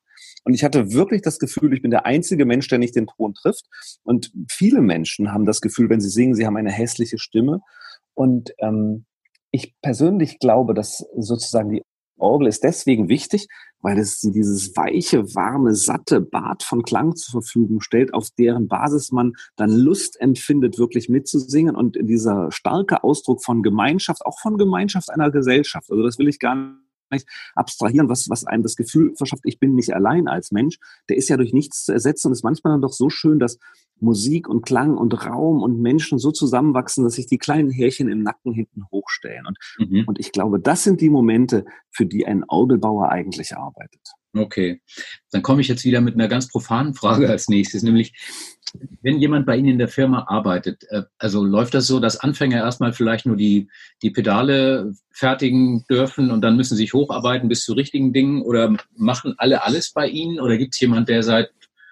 [0.44, 3.34] Und ich hatte wirklich das Gefühl, ich bin der einzige Mensch, der nicht den Ton
[3.34, 3.66] trifft.
[4.02, 7.60] Und viele Menschen haben das Gefühl, wenn sie singen, sie haben eine hässliche Stimme.
[8.14, 9.06] Und ähm,
[9.50, 11.82] ich persönlich glaube, dass sozusagen die
[12.16, 13.48] Orgel ist deswegen wichtig,
[13.80, 19.10] weil es dieses weiche, warme, satte Bad von Klang zur Verfügung stellt, auf deren Basis
[19.10, 25.10] man dann Lust empfindet, wirklich mitzusingen und dieser starke Ausdruck von Gemeinschaft, auch von Gemeinschaft
[25.10, 25.90] einer Gesellschaft.
[25.90, 26.83] Also das will ich gar nicht
[27.54, 31.28] abstrahieren, was, was einem das Gefühl verschafft, ich bin nicht allein als Mensch, der ist
[31.28, 33.58] ja durch nichts zu ersetzen und ist manchmal dann doch so schön, dass
[34.00, 38.22] Musik und Klang und Raum und Menschen so zusammenwachsen, dass sich die kleinen Härchen im
[38.22, 39.46] Nacken hinten hochstellen.
[39.46, 40.04] Und, mhm.
[40.06, 44.00] und ich glaube, das sind die Momente, für die ein Orgelbauer eigentlich arbeitet.
[44.36, 44.82] Okay,
[45.30, 48.12] dann komme ich jetzt wieder mit einer ganz profanen Frage als nächstes, nämlich
[49.02, 52.58] wenn jemand bei Ihnen in der Firma arbeitet, äh, also läuft das so, dass Anfänger
[52.58, 53.68] erstmal vielleicht nur die,
[54.02, 58.74] die Pedale fertigen dürfen und dann müssen sie sich hocharbeiten bis zu richtigen Dingen oder
[58.96, 61.50] machen alle alles bei Ihnen oder gibt es jemand, der seit,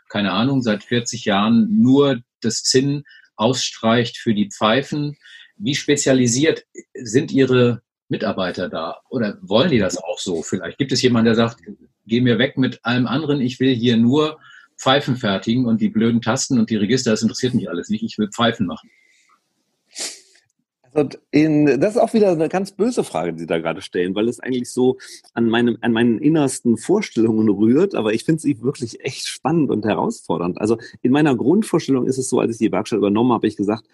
[0.09, 3.05] keine Ahnung, seit 40 Jahren nur das Zinn
[3.37, 5.17] ausstreicht für die Pfeifen?
[5.57, 6.65] Wie spezialisiert
[6.95, 10.43] sind Ihre Mitarbeiter da oder wollen die das auch so?
[10.43, 11.59] Vielleicht gibt es jemanden, der sagt,
[12.07, 14.39] geh mir weg mit allem anderen, ich will hier nur
[14.83, 18.03] Pfeifen fertigen und die blöden Tasten und die Register, das interessiert mich alles nicht.
[18.03, 18.91] Ich will Pfeifen machen.
[20.93, 24.15] Also in, das ist auch wieder eine ganz böse Frage, die Sie da gerade stellen,
[24.17, 24.99] weil es eigentlich so
[25.35, 27.95] an, meinem, an meinen innersten Vorstellungen rührt.
[27.95, 30.61] Aber ich finde sie wirklich echt spannend und herausfordernd.
[30.61, 33.57] Also in meiner Grundvorstellung ist es so, als ich die Werkstatt übernommen habe, habe ich
[33.57, 33.85] gesagt,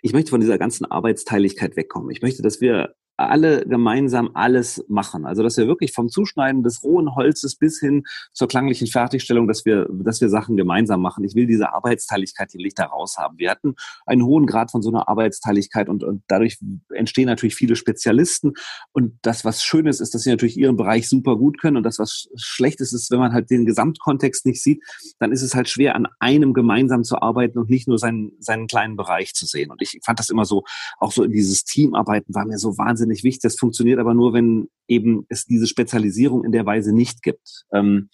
[0.00, 2.10] ich möchte von dieser ganzen Arbeitsteiligkeit wegkommen.
[2.10, 5.26] Ich möchte, dass wir alle gemeinsam alles machen.
[5.26, 9.64] Also dass wir wirklich vom Zuschneiden des rohen Holzes bis hin zur klanglichen Fertigstellung, dass
[9.64, 11.24] wir, dass wir Sachen gemeinsam machen.
[11.24, 12.88] Ich will diese Arbeitsteiligkeit, die will ich da.
[13.36, 13.74] Wir hatten
[14.06, 16.58] einen hohen Grad von so einer Arbeitsteiligkeit und, und dadurch
[16.94, 18.54] entstehen natürlich viele Spezialisten.
[18.92, 21.76] Und das, was schön ist, ist, dass sie natürlich ihren Bereich super gut können.
[21.76, 24.82] Und das, was schlecht ist, ist, wenn man halt den Gesamtkontext nicht sieht,
[25.18, 28.66] dann ist es halt schwer, an einem gemeinsam zu arbeiten und nicht nur seinen, seinen
[28.66, 29.70] kleinen Bereich zu sehen.
[29.70, 30.64] Und ich fand das immer so,
[30.98, 33.42] auch so in dieses Teamarbeiten war mir so wahnsinnig wahnsinnig wichtig.
[33.42, 37.64] Das funktioniert aber nur, wenn eben es diese Spezialisierung in der Weise nicht gibt.
[37.72, 38.10] Ähm,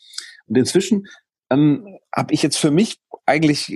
[0.46, 1.06] und inzwischen
[1.50, 3.72] ähm, habe ich jetzt für mich eigentlich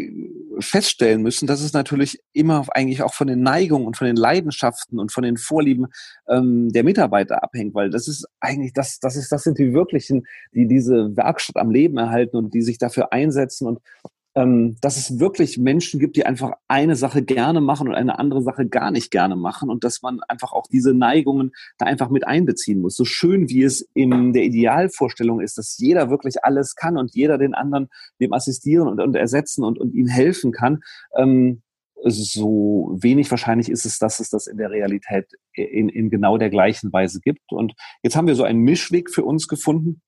[0.58, 4.98] feststellen müssen, dass es natürlich immer eigentlich auch von den Neigungen und von den Leidenschaften
[4.98, 5.86] und von den Vorlieben
[6.28, 10.26] ähm, der Mitarbeiter abhängt, weil das ist eigentlich das, das ist, das sind die wirklichen,
[10.52, 13.78] die diese Werkstatt am Leben erhalten und die sich dafür einsetzen und
[14.38, 18.40] ähm, dass es wirklich Menschen gibt, die einfach eine Sache gerne machen und eine andere
[18.42, 22.24] Sache gar nicht gerne machen und dass man einfach auch diese Neigungen da einfach mit
[22.24, 22.94] einbeziehen muss.
[22.94, 27.36] So schön wie es in der Idealvorstellung ist, dass jeder wirklich alles kann und jeder
[27.36, 27.88] den anderen
[28.20, 30.80] dem assistieren und, und ersetzen und, und ihm helfen kann,
[31.16, 31.62] ähm,
[32.04, 36.48] so wenig wahrscheinlich ist es, dass es das in der Realität in, in genau der
[36.48, 37.50] gleichen Weise gibt.
[37.50, 37.74] Und
[38.04, 40.00] jetzt haben wir so einen Mischweg für uns gefunden,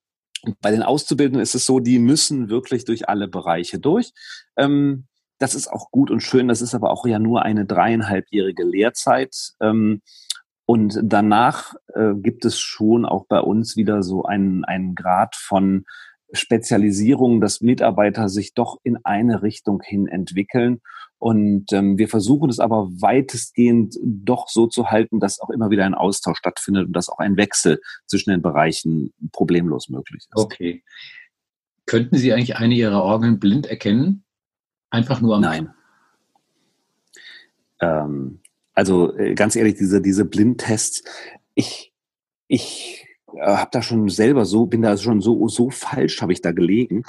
[0.60, 4.12] bei den Auszubildenden ist es so, die müssen wirklich durch alle Bereiche durch.
[4.56, 5.06] Ähm,
[5.38, 6.48] das ist auch gut und schön.
[6.48, 9.34] Das ist aber auch ja nur eine dreieinhalbjährige Lehrzeit.
[9.60, 10.02] Ähm,
[10.66, 15.84] und danach äh, gibt es schon auch bei uns wieder so einen, einen Grad von
[16.32, 20.80] Spezialisierung, dass Mitarbeiter sich doch in eine Richtung hin entwickeln
[21.20, 25.84] und ähm, wir versuchen es aber weitestgehend doch so zu halten, dass auch immer wieder
[25.84, 30.32] ein Austausch stattfindet und dass auch ein Wechsel zwischen den Bereichen problemlos möglich ist.
[30.34, 30.82] Okay.
[31.84, 34.24] Könnten Sie eigentlich eine Ihrer Orgeln blind erkennen?
[34.88, 35.74] Einfach nur am Nein.
[37.80, 38.40] Ähm,
[38.72, 41.04] also äh, ganz ehrlich, diese, diese Blindtests,
[41.54, 41.92] ich,
[42.48, 46.40] ich äh, habe da schon selber so, bin da schon so, so falsch, habe ich
[46.40, 47.02] da gelegen.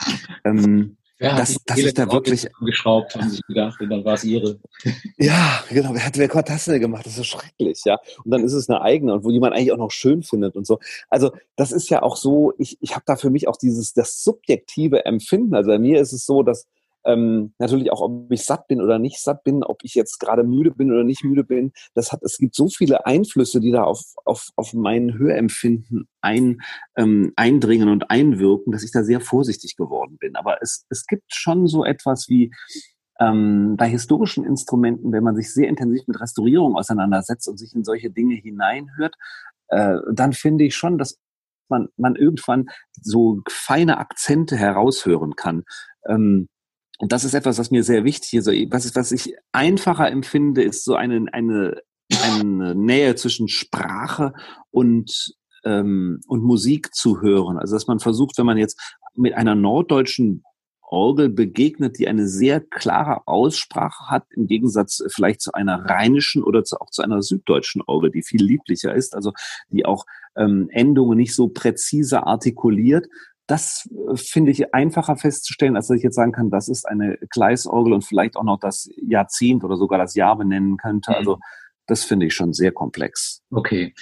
[0.44, 4.24] Ähm, Wer das, das ist da wirklich geschraubt, haben sich gedacht, und dann war es
[4.24, 4.60] ihre.
[5.18, 5.94] Ja, genau.
[5.94, 7.06] Wer hat, wer hat das denn gemacht?
[7.06, 8.00] Das ist so schrecklich, ja.
[8.24, 10.66] Und dann ist es eine eigene und wo jemand eigentlich auch noch schön findet und
[10.66, 10.80] so.
[11.10, 12.54] Also das ist ja auch so.
[12.58, 15.54] Ich, ich habe da für mich auch dieses das subjektive Empfinden.
[15.54, 16.66] Also bei mir ist es so, dass
[17.04, 20.44] ähm, natürlich auch, ob ich satt bin oder nicht satt bin, ob ich jetzt gerade
[20.44, 21.72] müde bin oder nicht müde bin.
[21.94, 26.62] Das hat, es gibt so viele Einflüsse, die da auf, auf, auf mein Hörempfinden ein,
[26.96, 30.36] ähm, eindringen und einwirken, dass ich da sehr vorsichtig geworden bin.
[30.36, 32.52] Aber es, es gibt schon so etwas wie
[33.20, 37.84] ähm, bei historischen Instrumenten, wenn man sich sehr intensiv mit Restaurierung auseinandersetzt und sich in
[37.84, 39.16] solche Dinge hineinhört,
[39.70, 41.20] äh, dann finde ich schon, dass
[41.70, 42.70] man, man irgendwann
[43.02, 45.64] so feine Akzente heraushören kann.
[46.06, 46.50] Ähm,
[47.02, 48.46] und das ist etwas, was mir sehr wichtig ist.
[48.46, 54.34] Was, was ich einfacher empfinde, ist so eine, eine, eine Nähe zwischen Sprache
[54.70, 55.34] und,
[55.64, 57.58] ähm, und Musik zu hören.
[57.58, 58.80] Also dass man versucht, wenn man jetzt
[59.16, 60.44] mit einer norddeutschen
[60.84, 66.64] Orgel begegnet, die eine sehr klare Aussprache hat, im Gegensatz vielleicht zu einer rheinischen oder
[66.64, 69.32] zu, auch zu einer süddeutschen Orgel, die viel lieblicher ist, also
[69.70, 73.08] die auch ähm, Endungen nicht so präzise artikuliert,
[73.52, 77.18] das äh, finde ich einfacher festzustellen, als dass ich jetzt sagen kann, das ist eine
[77.30, 81.16] Gleisorgel und vielleicht auch noch das Jahrzehnt oder sogar das Jahr benennen könnte.
[81.16, 81.42] Also mhm.
[81.86, 83.42] das finde ich schon sehr komplex.
[83.52, 83.94] Okay.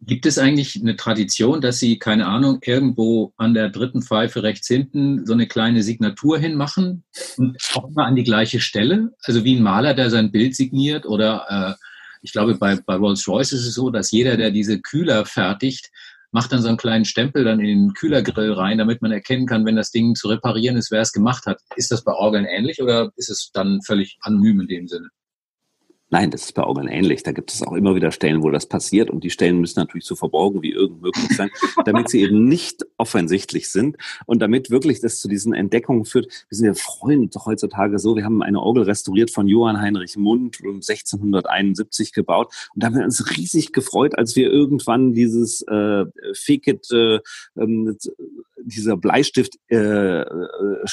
[0.00, 4.68] Gibt es eigentlich eine Tradition, dass Sie, keine Ahnung, irgendwo an der dritten Pfeife rechts
[4.68, 7.02] hinten so eine kleine Signatur hinmachen
[7.36, 9.12] und auch mal an die gleiche Stelle?
[9.24, 11.84] Also wie ein Maler, der sein Bild signiert oder äh,
[12.24, 15.90] ich glaube, bei, bei Rolls-Royce ist es so, dass jeder, der diese Kühler fertigt,
[16.32, 19.64] macht dann so einen kleinen Stempel dann in den Kühlergrill rein, damit man erkennen kann,
[19.64, 21.60] wenn das Ding zu reparieren ist, wer es gemacht hat.
[21.76, 25.08] Ist das bei Orgeln ähnlich oder ist es dann völlig anonym in dem Sinne?
[26.12, 27.22] Nein, das ist bei Orgeln ähnlich.
[27.22, 30.04] Da gibt es auch immer wieder Stellen, wo das passiert und die Stellen müssen natürlich
[30.04, 31.48] so verborgen wie irgend möglich sein,
[31.86, 33.96] damit sie eben nicht offensichtlich sind
[34.26, 36.26] und damit wirklich das zu diesen Entdeckungen führt.
[36.50, 38.14] Wir sind ja freuen uns doch heutzutage so.
[38.14, 42.96] Wir haben eine Orgel restauriert von Johann Heinrich Mund um 1671 gebaut und da haben
[42.96, 47.20] wir uns riesig gefreut, als wir irgendwann dieses äh, Fekit, äh,
[47.56, 47.94] äh,
[48.62, 50.84] dieser Bleistift äh, äh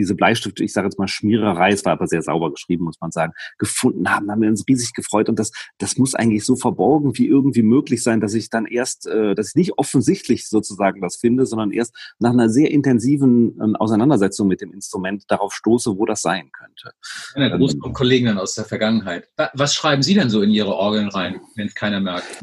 [0.00, 3.12] diese Bleistift, ich sage jetzt mal Schmiererei, es war aber sehr sauber geschrieben, muss man
[3.12, 4.26] sagen, gefunden haben.
[4.26, 7.62] Da haben wir uns riesig gefreut und das, das muss eigentlich so verborgen wie irgendwie
[7.62, 11.70] möglich sein, dass ich dann erst, äh, dass ich nicht offensichtlich sozusagen das finde, sondern
[11.70, 16.50] erst nach einer sehr intensiven ähm, Auseinandersetzung mit dem Instrument darauf stoße, wo das sein
[16.52, 16.92] könnte.
[17.34, 19.28] Eine große ähm, Kollegen aus der Vergangenheit.
[19.54, 22.42] Was schreiben Sie denn so in Ihre Orgeln rein, wenn es keiner merkt?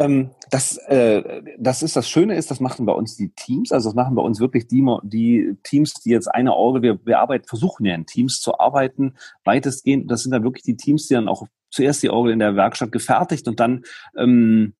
[0.00, 3.70] Ähm, das, äh, das ist das Schöne ist, das machen bei uns die Teams.
[3.70, 7.20] Also das machen bei uns wirklich die, die Teams, die jetzt eine Orgel, wir, wir
[7.20, 10.10] arbeiten, versuchen ja in Teams zu arbeiten, weitestgehend.
[10.10, 12.92] Das sind dann wirklich die Teams, die dann auch zuerst die Orgel in der Werkstatt
[12.92, 13.84] gefertigt und dann
[14.16, 14.72] ähm,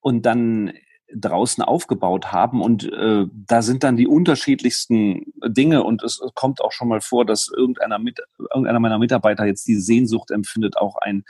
[0.00, 0.72] und dann
[1.14, 2.60] draußen aufgebaut haben.
[2.60, 5.82] Und äh, da sind dann die unterschiedlichsten Dinge.
[5.82, 9.76] Und es kommt auch schon mal vor, dass irgendeiner, mit, irgendeiner meiner Mitarbeiter jetzt die
[9.76, 11.24] Sehnsucht empfindet, auch ein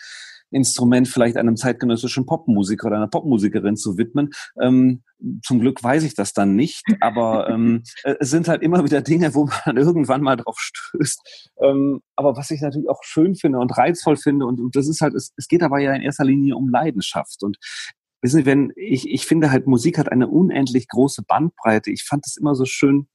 [0.50, 4.30] Instrument vielleicht einem zeitgenössischen Popmusiker oder einer Popmusikerin zu widmen.
[4.60, 5.02] Ähm,
[5.44, 9.34] zum Glück weiß ich das dann nicht, aber ähm, es sind halt immer wieder Dinge,
[9.34, 11.52] wo man irgendwann mal drauf stößt.
[11.60, 15.00] Ähm, aber was ich natürlich auch schön finde und reizvoll finde, und, und das ist
[15.00, 17.42] halt, es, es geht aber ja in erster Linie um Leidenschaft.
[17.42, 17.58] Und
[18.22, 21.90] wissen Sie, wenn ich, ich finde halt, Musik hat eine unendlich große Bandbreite.
[21.90, 23.08] Ich fand es immer so schön,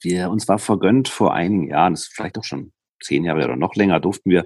[0.00, 3.56] wir, uns war vergönnt vor einigen Jahren, das ist vielleicht auch schon zehn Jahre oder
[3.56, 4.44] noch länger, durften wir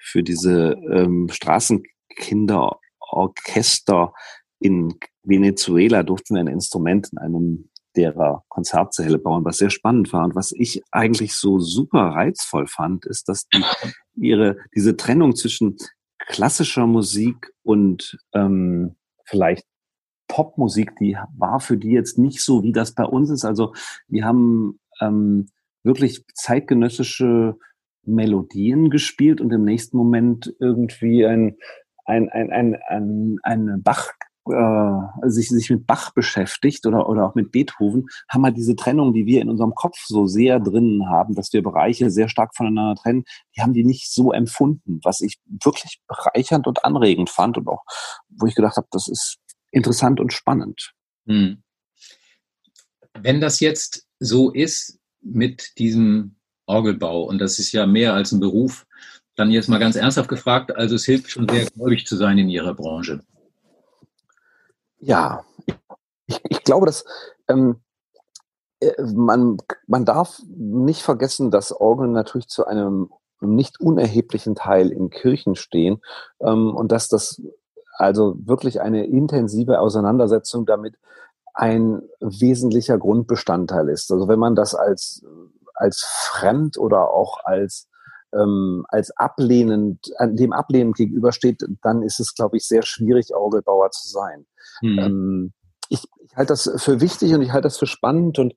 [0.00, 4.12] für diese ähm, Straßenkinderorchester
[4.58, 10.24] in Venezuela durften wir ein Instrument in einem derer Konzertsäle bauen, was sehr spannend war.
[10.24, 13.62] Und was ich eigentlich so super reizvoll fand, ist, dass die
[14.16, 15.76] ihre, diese Trennung zwischen
[16.18, 19.64] klassischer Musik und ähm, vielleicht
[20.28, 23.44] Popmusik, die war für die jetzt nicht so, wie das bei uns ist.
[23.44, 23.74] Also
[24.06, 25.48] die haben ähm,
[25.82, 27.56] wirklich zeitgenössische
[28.04, 31.56] Melodien gespielt und im nächsten Moment irgendwie ein,
[32.04, 34.10] ein, ein, ein, ein, ein Bach
[34.48, 39.12] äh, sich, sich mit Bach beschäftigt oder, oder auch mit Beethoven, haben halt diese Trennung,
[39.12, 43.00] die wir in unserem Kopf so sehr drinnen haben, dass wir Bereiche sehr stark voneinander
[43.00, 47.68] trennen, die haben die nicht so empfunden, was ich wirklich bereichernd und anregend fand und
[47.68, 47.84] auch,
[48.28, 49.38] wo ich gedacht habe, das ist
[49.70, 50.94] interessant und spannend.
[51.26, 51.62] Hm.
[53.20, 56.39] Wenn das jetzt so ist mit diesem
[56.70, 58.86] Orgelbau, und das ist ja mehr als ein Beruf,
[59.36, 62.48] dann jetzt mal ganz ernsthaft gefragt, also es hilft schon sehr gläubig zu sein in
[62.48, 63.20] Ihrer Branche.
[64.98, 65.44] Ja,
[66.26, 67.04] ich, ich glaube, dass
[67.48, 67.80] ähm,
[68.80, 69.56] äh, man,
[69.86, 76.00] man darf nicht vergessen, dass Orgeln natürlich zu einem nicht unerheblichen Teil in Kirchen stehen
[76.40, 77.40] ähm, und dass das
[77.96, 80.96] also wirklich eine intensive Auseinandersetzung damit
[81.54, 84.10] ein wesentlicher Grundbestandteil ist.
[84.12, 85.24] Also wenn man das als,
[85.80, 87.88] als fremd oder auch als,
[88.34, 94.08] ähm, als ablehnend, dem ablehnend gegenübersteht, dann ist es, glaube ich, sehr schwierig, Orgelbauer zu
[94.08, 94.46] sein.
[94.82, 94.98] Mhm.
[94.98, 95.52] Ähm,
[95.88, 98.54] ich, ich halte das für wichtig und ich halte das für spannend und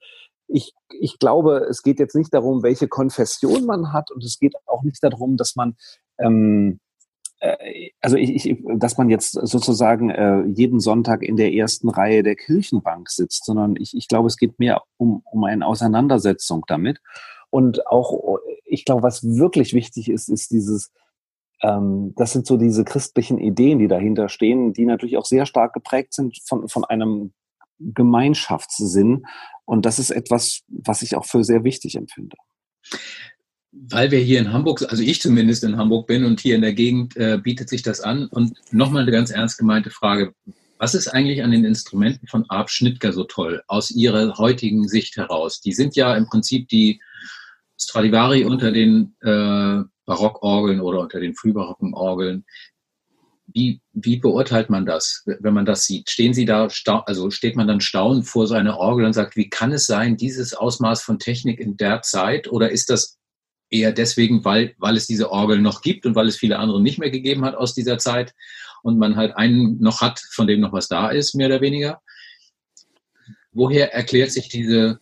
[0.48, 4.54] ich, ich glaube, es geht jetzt nicht darum, welche Konfession man hat und es geht
[4.68, 5.76] auch nicht darum, dass man
[6.20, 6.93] ähm, äh,
[8.00, 12.36] also ich, ich, dass man jetzt sozusagen äh, jeden Sonntag in der ersten Reihe der
[12.36, 17.02] Kirchenbank sitzt, sondern ich, ich glaube, es geht mehr um, um eine Auseinandersetzung damit.
[17.50, 20.92] Und auch, ich glaube, was wirklich wichtig ist, ist dieses,
[21.62, 25.74] ähm, das sind so diese christlichen Ideen, die dahinter stehen, die natürlich auch sehr stark
[25.74, 27.34] geprägt sind von, von einem
[27.80, 29.26] Gemeinschaftssinn.
[29.66, 32.38] Und das ist etwas, was ich auch für sehr wichtig empfinde
[33.74, 36.74] weil wir hier in Hamburg, also ich zumindest in Hamburg bin und hier in der
[36.74, 38.28] Gegend äh, bietet sich das an.
[38.28, 40.34] Und nochmal eine ganz ernst gemeinte Frage.
[40.78, 45.18] Was ist eigentlich an den Instrumenten von Arp Schnittger so toll aus Ihrer heutigen Sicht
[45.18, 45.62] heraus?
[45.62, 47.02] Die sind ja im Prinzip die
[47.80, 52.46] Stradivari unter den äh, Barockorgeln oder unter den frühbarocken Orgeln.
[53.48, 56.10] Wie, wie beurteilt man das, wenn man das sieht?
[56.10, 56.70] Stehen Sie da,
[57.06, 60.18] also steht man dann staunend vor so einer Orgel und sagt, wie kann es sein,
[60.18, 62.50] dieses Ausmaß von Technik in der Zeit?
[62.52, 63.20] Oder ist das
[63.74, 67.00] eher deswegen, weil, weil es diese Orgel noch gibt und weil es viele andere nicht
[67.00, 68.34] mehr gegeben hat aus dieser Zeit
[68.84, 72.02] und man halt einen noch hat, von dem noch was da ist, mehr oder weniger.
[73.52, 75.00] Woher erklärt sich diese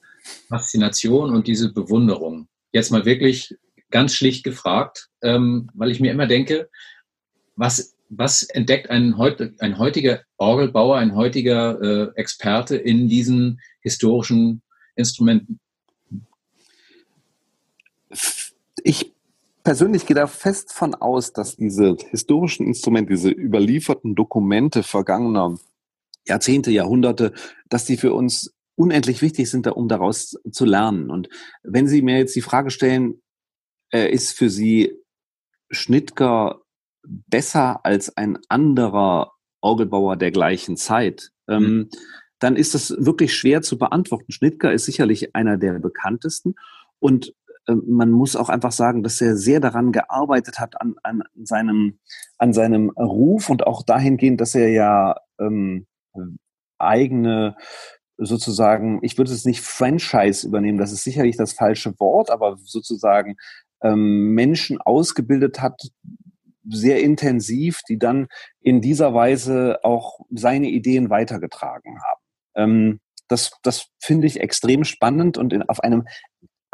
[0.47, 2.47] Faszination und diese Bewunderung?
[2.71, 3.55] Jetzt mal wirklich
[3.89, 6.69] ganz schlicht gefragt, ähm, weil ich mir immer denke,
[7.57, 14.61] was, was entdeckt ein, heut, ein heutiger Orgelbauer, ein heutiger äh, Experte in diesen historischen
[14.95, 15.59] Instrumenten?
[18.83, 19.13] Ich
[19.63, 25.57] persönlich gehe da fest von aus, dass diese historischen Instrumente, diese überlieferten Dokumente vergangener
[26.27, 27.33] Jahrzehnte, Jahrhunderte,
[27.69, 31.09] dass die für uns unendlich wichtig sind, um daraus zu lernen.
[31.09, 31.29] Und
[31.63, 33.21] wenn Sie mir jetzt die Frage stellen,
[33.91, 34.93] äh, ist für Sie
[35.69, 36.61] Schnittger
[37.03, 41.89] besser als ein anderer Orgelbauer der gleichen Zeit, ähm, mhm.
[42.39, 44.31] dann ist das wirklich schwer zu beantworten.
[44.31, 46.55] Schnittger ist sicherlich einer der bekanntesten
[46.99, 47.33] und
[47.67, 51.99] man muss auch einfach sagen, dass er sehr daran gearbeitet hat an, an seinem
[52.37, 55.85] an seinem Ruf und auch dahingehend, dass er ja ähm,
[56.79, 57.55] eigene
[58.17, 63.35] sozusagen, ich würde es nicht Franchise übernehmen, das ist sicherlich das falsche Wort, aber sozusagen
[63.81, 65.81] ähm, Menschen ausgebildet hat,
[66.69, 68.27] sehr intensiv, die dann
[68.61, 72.21] in dieser Weise auch seine Ideen weitergetragen haben.
[72.55, 76.05] Ähm, das, das finde ich extrem spannend und in, auf einem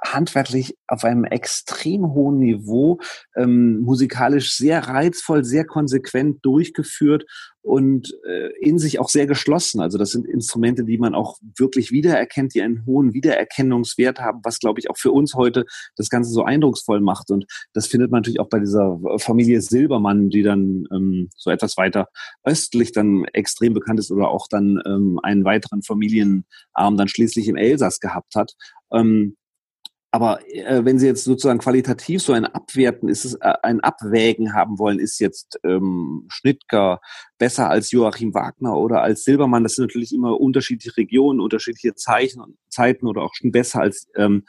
[0.03, 2.99] handwerklich auf einem extrem hohen Niveau,
[3.35, 7.25] ähm, musikalisch sehr reizvoll, sehr konsequent durchgeführt
[7.67, 9.81] und äh, in sich auch sehr geschlossen.
[9.81, 14.59] Also das sind Instrumente, die man auch wirklich wiedererkennt, die einen hohen Wiedererkennungswert haben, was
[14.59, 17.29] glaube ich auch für uns heute das Ganze so eindrucksvoll macht.
[17.29, 21.75] Und das findet man natürlich auch bei dieser Familie Silbermann, die dann ähm, so etwas
[21.75, 22.07] weiter
[22.43, 27.57] östlich dann extrem bekannt ist oder auch dann ähm, einen weiteren Familienarm dann schließlich im
[27.57, 28.53] Elsass gehabt hat.
[28.93, 29.35] Ähm,
[30.17, 34.55] aber äh, wenn Sie jetzt sozusagen qualitativ so ein Abwerten, ist es äh, ein Abwägen
[34.55, 37.01] haben wollen, ist jetzt ähm, Schnittger
[37.37, 39.61] besser als Joachim Wagner oder als Silbermann?
[39.61, 44.45] Das sind natürlich immer unterschiedliche Regionen, unterschiedliche Zeichen Zeiten oder auch schon besser als ähm,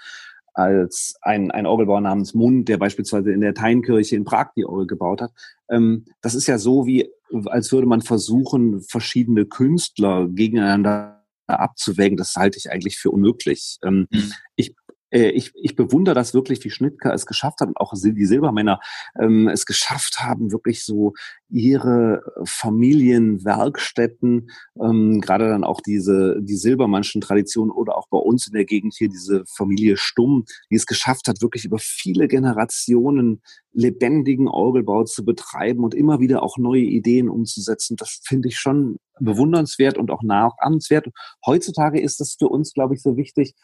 [0.55, 4.87] als ein, ein Orgelbauer namens Mund, der beispielsweise in der Teinkirche in Prag die Orgel
[4.87, 5.33] gebaut hat.
[5.69, 7.11] Ähm, das ist ja so, wie
[7.45, 12.17] als würde man versuchen, verschiedene Künstler gegeneinander abzuwägen.
[12.17, 13.77] Das halte ich eigentlich für unmöglich.
[13.85, 14.33] Ähm, mhm.
[14.57, 14.75] Ich
[15.11, 18.81] äh, ich, ich bewundere das wirklich, wie Schnittker es geschafft hat und auch die Silbermänner
[19.19, 21.15] ähm, es geschafft haben, wirklich so
[21.49, 24.51] ihre Familienwerkstätten,
[24.81, 28.95] ähm, gerade dann auch diese die Silbermannschen Tradition oder auch bei uns in der Gegend
[28.97, 33.43] hier diese Familie Stumm, die es geschafft hat, wirklich über viele Generationen
[33.73, 37.97] lebendigen Orgelbau zu betreiben und immer wieder auch neue Ideen umzusetzen.
[37.97, 41.09] Das finde ich schon bewundernswert und auch nachahmenswert.
[41.47, 43.55] Heutzutage ist das für uns, glaube ich, so wichtig,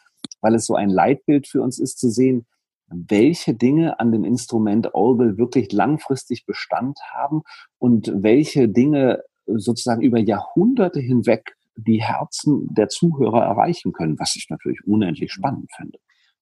[0.45, 2.45] weil es so ein Leitbild für uns ist zu sehen,
[2.87, 7.41] welche Dinge an dem Instrument Orgel wirklich langfristig Bestand haben
[7.79, 14.45] und welche Dinge sozusagen über Jahrhunderte hinweg die Herzen der Zuhörer erreichen können, was ich
[14.51, 15.97] natürlich unendlich spannend finde.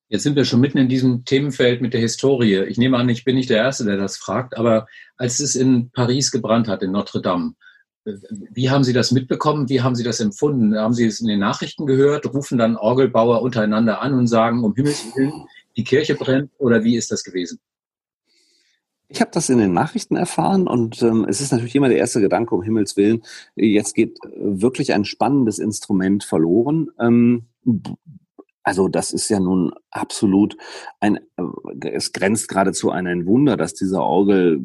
[0.10, 2.58] Jetzt sind wir schon mitten in diesem Themenfeld mit der Historie.
[2.66, 4.86] Ich nehme an, ich bin nicht der Erste, der das fragt, aber
[5.16, 7.54] als es in Paris gebrannt hat, in Notre Dame,
[8.06, 9.70] wie haben Sie das mitbekommen?
[9.70, 10.78] Wie haben Sie das empfunden?
[10.78, 12.34] Haben Sie es in den Nachrichten gehört?
[12.34, 15.46] Rufen dann Orgelbauer untereinander an und sagen, um Himmels Willen,
[15.78, 16.52] die Kirche brennt?
[16.58, 17.60] Oder wie ist das gewesen?
[19.08, 22.20] Ich habe das in den Nachrichten erfahren und ähm, es ist natürlich immer der erste
[22.20, 23.22] Gedanke, um Himmels Willen,
[23.56, 26.90] jetzt geht wirklich ein spannendes Instrument verloren.
[27.00, 27.46] Ähm,
[28.64, 30.58] also das ist ja nun absolut
[31.00, 34.62] ein, äh, es grenzt geradezu an ein Wunder, dass dieser Orgel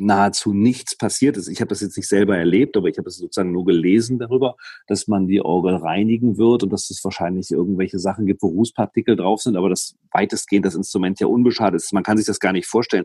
[0.00, 1.48] nahezu nichts passiert ist.
[1.48, 4.56] Ich habe das jetzt nicht selber erlebt, aber ich habe es sozusagen nur gelesen darüber,
[4.86, 9.16] dass man die Orgel reinigen wird und dass es wahrscheinlich irgendwelche Sachen gibt, wo Rußpartikel
[9.16, 11.92] drauf sind, aber das weitestgehend das Instrument ja unbeschadet ist.
[11.92, 13.04] Man kann sich das gar nicht vorstellen.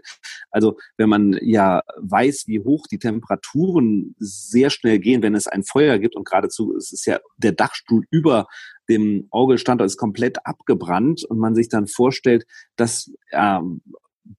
[0.49, 5.63] Also wenn man ja weiß, wie hoch die Temperaturen sehr schnell gehen, wenn es ein
[5.63, 8.47] Feuer gibt und geradezu, es ist ja der Dachstuhl über
[8.89, 13.81] dem Orgelstandort ist komplett abgebrannt und man sich dann vorstellt, dass ähm,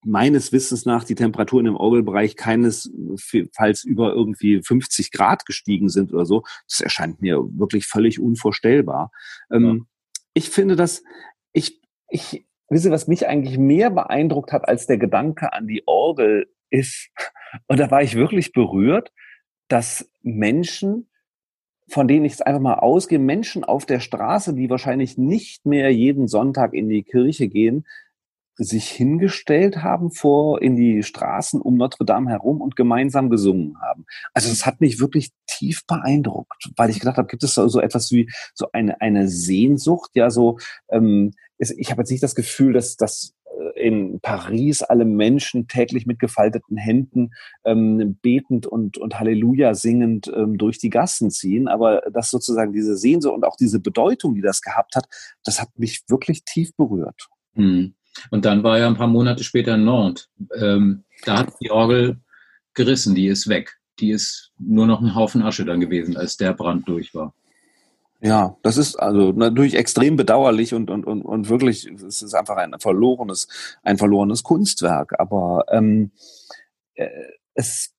[0.04, 6.26] meines Wissens nach die Temperaturen im Orgelbereich keinesfalls über irgendwie 50 Grad gestiegen sind oder
[6.26, 6.42] so.
[6.68, 9.10] Das erscheint mir wirklich völlig unvorstellbar.
[9.50, 9.84] Ähm, ja.
[10.34, 11.02] Ich finde das,
[11.52, 16.48] ich, ich, wisse, was mich eigentlich mehr beeindruckt hat als der Gedanke an die Orgel
[16.70, 17.10] ist,
[17.66, 19.12] und da war ich wirklich berührt,
[19.68, 21.08] dass Menschen,
[21.88, 25.92] von denen ich es einfach mal ausgehe, Menschen auf der Straße, die wahrscheinlich nicht mehr
[25.92, 27.86] jeden Sonntag in die Kirche gehen,
[28.56, 34.06] sich hingestellt haben vor in die Straßen um Notre Dame herum und gemeinsam gesungen haben.
[34.32, 38.10] Also das hat mich wirklich tief beeindruckt, weil ich gedacht habe, gibt es so, etwas
[38.12, 40.58] wie so eine eine Sehnsucht, ja so.
[40.88, 46.06] Ähm, ich habe jetzt nicht das Gefühl, dass dass äh, in Paris alle Menschen täglich
[46.06, 47.30] mit gefalteten Händen
[47.64, 51.68] ähm, betend und, und Halleluja singend ähm, durch die Gassen ziehen.
[51.68, 55.06] Aber dass sozusagen diese Sehnsucht und auch diese Bedeutung, die das gehabt hat,
[55.44, 57.28] das hat mich wirklich tief berührt.
[57.54, 57.94] Mhm.
[58.30, 60.28] Und dann war er ein paar Monate später in Nantes.
[60.54, 62.18] Ähm, da hat die Orgel
[62.74, 63.78] gerissen, die ist weg.
[63.98, 67.34] Die ist nur noch ein Haufen Asche dann gewesen, als der Brand durch war.
[68.20, 72.56] Ja, das ist also natürlich extrem bedauerlich und, und, und, und wirklich, es ist einfach
[72.56, 73.48] ein verlorenes,
[73.82, 75.18] ein verlorenes Kunstwerk.
[75.18, 76.12] Aber ähm,
[76.94, 77.08] äh,
[77.54, 77.92] es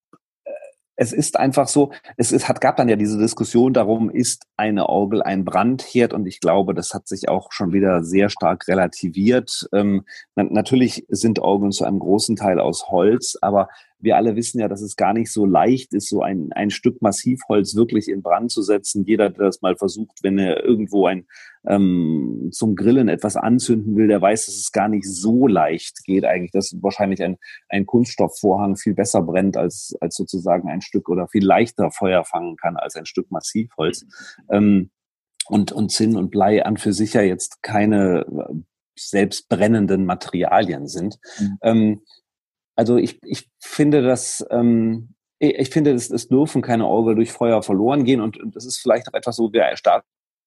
[0.98, 4.90] es ist einfach so, es, es hat, gab dann ja diese Diskussion darum, ist eine
[4.90, 9.70] Orgel ein Brandherd und ich glaube, das hat sich auch schon wieder sehr stark relativiert.
[9.74, 10.04] Ähm,
[10.36, 13.70] na, natürlich sind Orgeln zu einem großen Teil aus Holz, aber
[14.00, 17.02] wir alle wissen ja, dass es gar nicht so leicht ist, so ein, ein Stück
[17.02, 19.06] Massivholz wirklich in Brand zu setzen.
[19.06, 21.26] Jeder, der das mal versucht, wenn er irgendwo ein
[21.68, 26.26] ähm, zum Grillen etwas anzünden will, der weiß, dass es gar nicht so leicht geht
[26.26, 27.38] eigentlich, dass wahrscheinlich ein,
[27.70, 32.56] ein Kunststoffvorhang viel besser brennt als, als sozusagen ein Stück oder viel leichter Feuer fangen
[32.56, 34.06] kann als ein Stück Massivholz.
[34.52, 34.92] Ähm,
[35.48, 38.54] und, und Zinn und Blei an für sich ja jetzt keine äh,
[38.98, 41.20] selbst brennenden Materialien sind.
[41.40, 41.58] Mhm.
[41.62, 42.02] Ähm,
[42.78, 47.62] also ich, ich finde, dass ähm, ich finde, es, es dürfen keine Orgel durch Feuer
[47.62, 50.06] verloren gehen und, und das ist vielleicht auch etwas, wo wir stark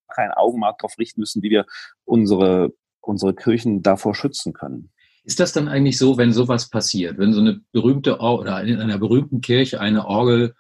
[0.09, 1.67] kein Augenmerk darauf richten müssen, wie wir
[2.05, 4.91] unsere unsere Kirchen davor schützen können.
[5.25, 8.81] Ist das dann eigentlich so, wenn sowas passiert, wenn so eine berühmte Or oder in
[8.81, 10.55] einer berühmten Kirche eine Orgel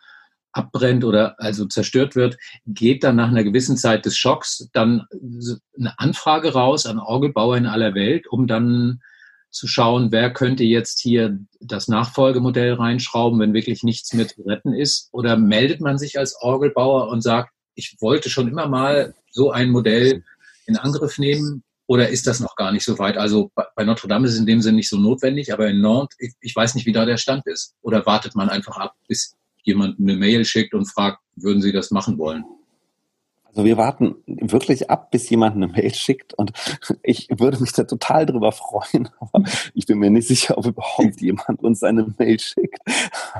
[0.52, 5.06] abbrennt oder also zerstört wird, geht dann nach einer gewissen Zeit des Schocks dann
[5.78, 9.00] eine Anfrage raus an Orgelbauer in aller Welt, um dann
[9.50, 14.72] zu schauen, wer könnte jetzt hier das Nachfolgemodell reinschrauben, wenn wirklich nichts mehr zu retten
[14.72, 15.08] ist?
[15.12, 19.70] Oder meldet man sich als Orgelbauer und sagt, ich wollte schon immer mal so ein
[19.70, 20.24] Modell
[20.66, 21.62] in Angriff nehmen?
[21.86, 23.16] Oder ist das noch gar nicht so weit?
[23.16, 26.16] Also bei Notre Dame ist es in dem Sinne nicht so notwendig, aber in Nantes,
[26.20, 27.74] ich, ich weiß nicht, wie da der Stand ist.
[27.82, 29.34] Oder wartet man einfach ab, bis
[29.64, 32.44] jemand eine Mail schickt und fragt, würden Sie das machen wollen?
[33.50, 36.52] Also wir warten wirklich ab, bis jemand eine Mail schickt und
[37.02, 39.44] ich würde mich da total drüber freuen, aber
[39.74, 42.78] ich bin mir nicht sicher, ob überhaupt jemand uns eine Mail schickt.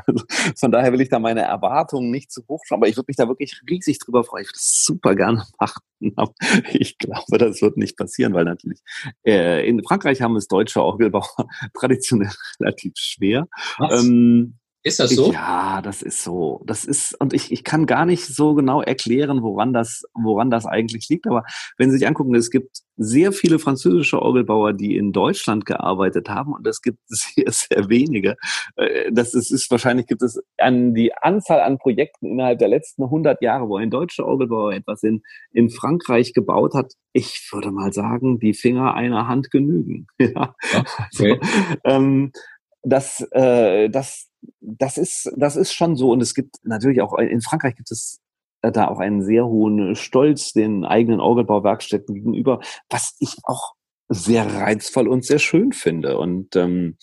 [0.06, 0.24] Also
[0.56, 3.16] von daher will ich da meine Erwartungen nicht zu hoch schauen, aber ich würde mich
[3.16, 4.42] da wirklich riesig drüber freuen.
[4.42, 5.82] Ich würde das super gerne machen,
[6.16, 6.34] aber
[6.72, 8.80] ich glaube, das wird nicht passieren, weil natürlich
[9.24, 12.30] äh, in Frankreich haben es deutsche Orgelbauer traditionell
[12.60, 13.48] relativ schwer.
[13.90, 15.30] Ähm, ist das so?
[15.30, 16.62] Ja, das ist so.
[16.64, 20.64] Das ist, und ich, ich kann gar nicht so genau erklären, woran das, woran das
[20.64, 21.26] eigentlich liegt.
[21.26, 21.44] Aber
[21.76, 26.54] wenn Sie sich angucken, es gibt sehr viele französische Orgelbauer, die in Deutschland gearbeitet haben,
[26.54, 28.36] und es gibt sehr, sehr wenige.
[28.76, 33.04] Äh, das ist, ist wahrscheinlich gibt es an die Anzahl an Projekten innerhalb der letzten
[33.04, 35.22] 100 Jahre, wo ein deutscher Orgelbauer etwas in,
[35.52, 36.94] in Frankreich gebaut hat.
[37.12, 40.06] Ich würde mal sagen, die Finger einer Hand genügen.
[40.20, 40.54] Ja.
[41.12, 41.38] Okay.
[41.40, 42.32] Also, ähm,
[42.82, 44.29] das, äh, das,
[44.60, 46.10] das ist, das ist schon so.
[46.10, 48.20] Und es gibt natürlich auch, in Frankreich gibt es
[48.62, 53.74] äh, da auch einen sehr hohen Stolz den eigenen Orgelbauwerkstätten gegenüber, was ich auch
[54.12, 56.96] sehr reizvoll und sehr schön finde und ähm,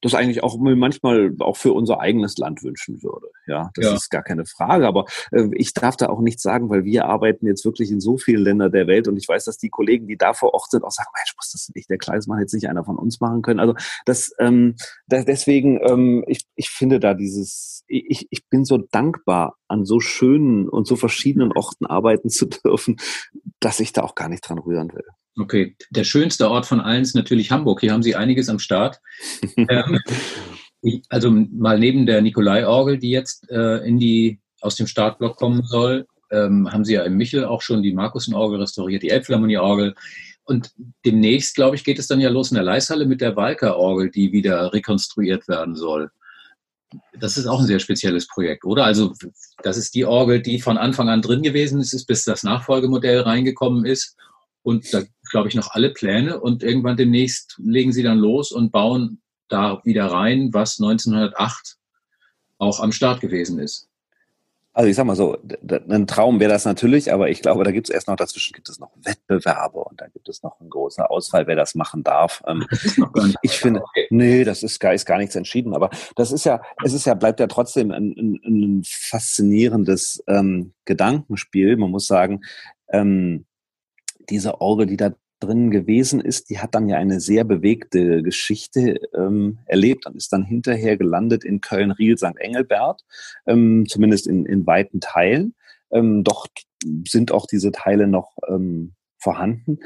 [0.00, 3.26] das eigentlich auch manchmal auch für unser eigenes Land wünschen würde.
[3.48, 3.94] Ja, das ja.
[3.94, 4.86] ist gar keine Frage.
[4.86, 8.16] Aber äh, ich darf da auch nichts sagen, weil wir arbeiten jetzt wirklich in so
[8.16, 10.84] vielen Ländern der Welt und ich weiß, dass die Kollegen, die da vor Ort sind,
[10.84, 13.58] auch sagen, Mensch, muss das nicht der Kleismann jetzt nicht einer von uns machen können.
[13.58, 14.76] Also das, ähm,
[15.08, 19.98] das deswegen, ähm, ich, ich finde da dieses, ich, ich bin so dankbar, an so
[19.98, 22.96] schönen und so verschiedenen Orten arbeiten zu dürfen,
[23.58, 25.06] dass ich da auch gar nicht dran rühren will.
[25.38, 27.80] Okay, der schönste Ort von allen ist natürlich Hamburg.
[27.80, 29.00] Hier haben Sie einiges am Start.
[29.56, 29.98] ähm,
[31.08, 36.06] also mal neben der Nikolai-Orgel, die jetzt äh, in die, aus dem Startblock kommen soll,
[36.30, 39.94] ähm, haben Sie ja im Michel auch schon die Markusen-Orgel restauriert, die Elbphilharmonie-Orgel.
[40.44, 40.72] Und
[41.06, 44.32] demnächst, glaube ich, geht es dann ja los in der Leishalle mit der Walker-Orgel, die
[44.32, 46.10] wieder rekonstruiert werden soll.
[47.18, 48.84] Das ist auch ein sehr spezielles Projekt, oder?
[48.84, 49.14] Also
[49.62, 53.86] das ist die Orgel, die von Anfang an drin gewesen ist, bis das Nachfolgemodell reingekommen
[53.86, 54.16] ist
[54.62, 58.70] und da glaube ich noch alle Pläne und irgendwann demnächst legen sie dann los und
[58.72, 61.76] bauen da wieder rein, was 1908
[62.58, 63.88] auch am Start gewesen ist.
[64.74, 65.36] Also ich sag mal so,
[65.90, 68.70] ein Traum wäre das natürlich, aber ich glaube, da gibt es erst noch dazwischen gibt
[68.70, 72.42] es noch Wettbewerbe und da gibt es noch einen großen Ausfall, wer das machen darf.
[72.46, 74.06] Ähm, ich, ich finde, okay.
[74.08, 77.12] nee, das ist gar, ist gar nichts entschieden, aber das ist ja, es ist ja,
[77.12, 81.76] bleibt ja trotzdem ein, ein, ein faszinierendes ähm, Gedankenspiel.
[81.76, 82.40] Man muss sagen,
[82.88, 83.44] ähm,
[84.28, 89.00] diese Orgel, die da drin gewesen ist, die hat dann ja eine sehr bewegte Geschichte
[89.14, 92.36] ähm, erlebt und ist dann hinterher gelandet in Köln-Riel St.
[92.38, 93.02] Engelbert,
[93.46, 95.54] ähm, zumindest in, in weiten Teilen.
[95.90, 96.46] Ähm, doch
[97.06, 99.78] sind auch diese Teile noch ähm, vorhanden,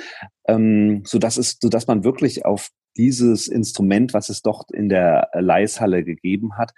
[0.46, 6.04] ähm, so es, so man wirklich auf dieses Instrument, was es dort in der Leishalle
[6.04, 6.72] gegeben hat,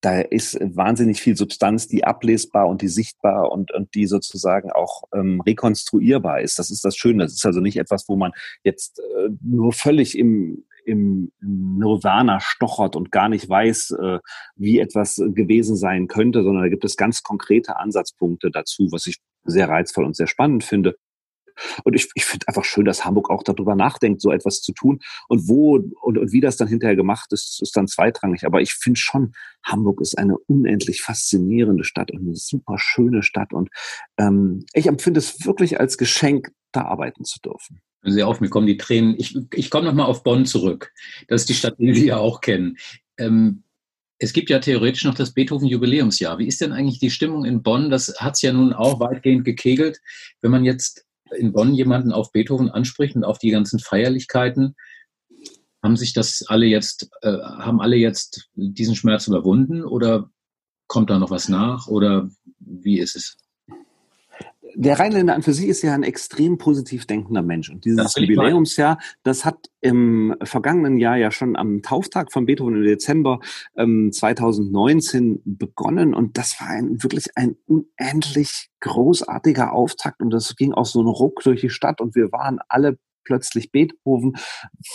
[0.00, 5.04] da ist wahnsinnig viel Substanz, die ablesbar und die sichtbar und, und die sozusagen auch
[5.14, 6.58] ähm, rekonstruierbar ist.
[6.58, 7.24] Das ist das Schöne.
[7.24, 8.32] Das ist also nicht etwas, wo man
[8.62, 14.18] jetzt äh, nur völlig im, im Nirvana stochert und gar nicht weiß, äh,
[14.56, 19.16] wie etwas gewesen sein könnte, sondern da gibt es ganz konkrete Ansatzpunkte dazu, was ich
[19.44, 20.96] sehr reizvoll und sehr spannend finde.
[21.84, 25.00] Und ich, ich finde einfach schön, dass Hamburg auch darüber nachdenkt, so etwas zu tun.
[25.28, 28.44] Und wo und, und wie das dann hinterher gemacht ist, ist dann zweitrangig.
[28.44, 29.32] Aber ich finde schon,
[29.64, 33.52] Hamburg ist eine unendlich faszinierende Stadt und eine super schöne Stadt.
[33.52, 33.70] Und
[34.18, 37.80] ähm, ich empfinde es wirklich als Geschenk, da arbeiten zu dürfen.
[38.02, 39.14] Sie auf, mir kommen die Tränen.
[39.18, 40.92] Ich, ich komme nochmal auf Bonn zurück.
[41.28, 42.76] Das ist die Stadt, die Sie ja auch kennen.
[43.16, 43.62] Ähm,
[44.18, 46.38] es gibt ja theoretisch noch das Beethoven-Jubiläumsjahr.
[46.38, 47.90] Wie ist denn eigentlich die Stimmung in Bonn?
[47.90, 50.00] Das hat es ja nun auch weitgehend gekegelt.
[50.40, 51.04] Wenn man jetzt
[51.36, 54.74] in Bonn jemanden auf Beethoven anspricht und auf die ganzen Feierlichkeiten,
[55.82, 60.30] haben sich das alle jetzt, äh, haben alle jetzt diesen Schmerz überwunden oder
[60.86, 63.36] kommt da noch was nach oder wie ist es?
[64.74, 67.70] Der Rheinländer an für sich ist ja ein extrem positiv denkender Mensch.
[67.70, 72.82] Und dieses Jubiläumsjahr, das hat im vergangenen Jahr ja schon am Tauftag von Beethoven im
[72.82, 73.40] Dezember
[73.76, 76.14] ähm, 2019 begonnen.
[76.14, 80.20] Und das war ein, wirklich ein unendlich großartiger Auftakt.
[80.20, 82.00] Und das ging auch so ein Ruck durch die Stadt.
[82.00, 84.34] Und wir waren alle plötzlich Beethoven,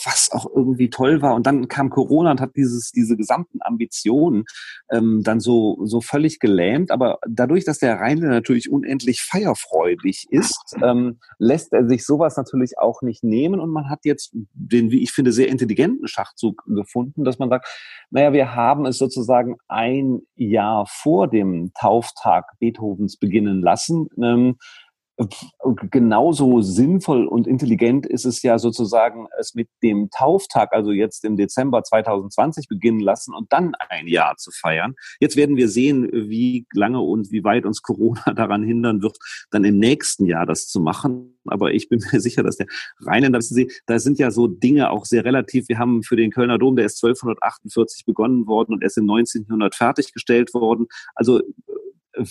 [0.05, 1.35] was auch irgendwie toll war.
[1.35, 4.45] Und dann kam Corona und hat dieses, diese gesamten Ambitionen
[4.91, 6.91] ähm, dann so, so völlig gelähmt.
[6.91, 12.77] Aber dadurch, dass der Rheinländer natürlich unendlich feierfreudig ist, ähm, lässt er sich sowas natürlich
[12.79, 13.59] auch nicht nehmen.
[13.59, 17.67] Und man hat jetzt den, wie ich finde, sehr intelligenten Schachzug gefunden, dass man sagt,
[18.11, 24.07] naja, wir haben es sozusagen ein Jahr vor dem Tauftag Beethovens beginnen lassen.
[24.21, 24.57] Ähm,
[25.91, 31.35] genauso sinnvoll und intelligent ist es ja sozusagen, es mit dem Tauftag, also jetzt im
[31.35, 34.95] Dezember 2020 beginnen lassen und dann ein Jahr zu feiern.
[35.19, 39.17] Jetzt werden wir sehen, wie lange und wie weit uns Corona daran hindern wird,
[39.51, 41.37] dann im nächsten Jahr das zu machen.
[41.45, 42.67] Aber ich bin mir sicher, dass der
[43.01, 45.67] Rheinländer, wissen Sie, da sind ja so Dinge auch sehr relativ.
[45.67, 49.75] Wir haben für den Kölner Dom, der ist 1248 begonnen worden und erst in 1900
[49.75, 50.87] fertiggestellt worden.
[51.13, 51.41] Also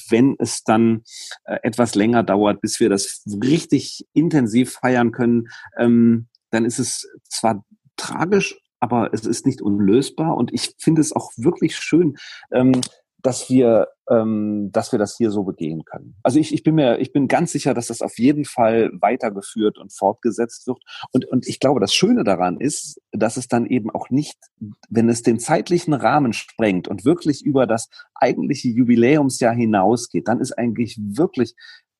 [0.09, 1.03] wenn es dann
[1.45, 7.09] äh, etwas länger dauert, bis wir das richtig intensiv feiern können, ähm, dann ist es
[7.29, 7.64] zwar
[7.97, 10.37] tragisch, aber es ist nicht unlösbar.
[10.37, 12.16] Und ich finde es auch wirklich schön,
[12.53, 12.81] ähm,
[13.21, 16.16] dass wir, ähm, dass wir das hier so begehen können.
[16.23, 19.79] Also ich, ich bin mir, ich bin ganz sicher, dass das auf jeden Fall weitergeführt
[19.79, 20.79] und fortgesetzt wird.
[21.12, 24.39] Und, und ich glaube, das Schöne daran ist, dass es dann eben auch nicht,
[24.89, 30.53] wenn es den zeitlichen Rahmen sprengt und wirklich über das eigentliche Jubiläumsjahr hinausgeht, dann ist
[30.53, 31.55] eigentlich wirklich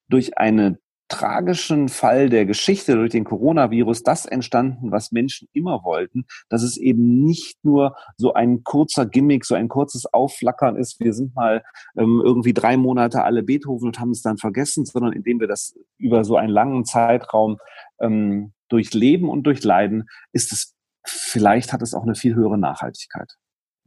[0.09, 0.79] durch eine
[1.09, 6.77] tragischen Fall der Geschichte durch den Coronavirus das entstanden, was Menschen immer wollten, dass es
[6.77, 11.63] eben nicht nur so ein kurzer Gimmick, so ein kurzes Aufflackern ist, wir sind mal
[11.97, 15.75] ähm, irgendwie drei Monate alle Beethoven und haben es dann vergessen, sondern indem wir das
[15.97, 17.59] über so einen langen Zeitraum
[18.01, 23.35] ähm, durchleben und durchleiden, ist es, vielleicht hat es auch eine viel höhere Nachhaltigkeit.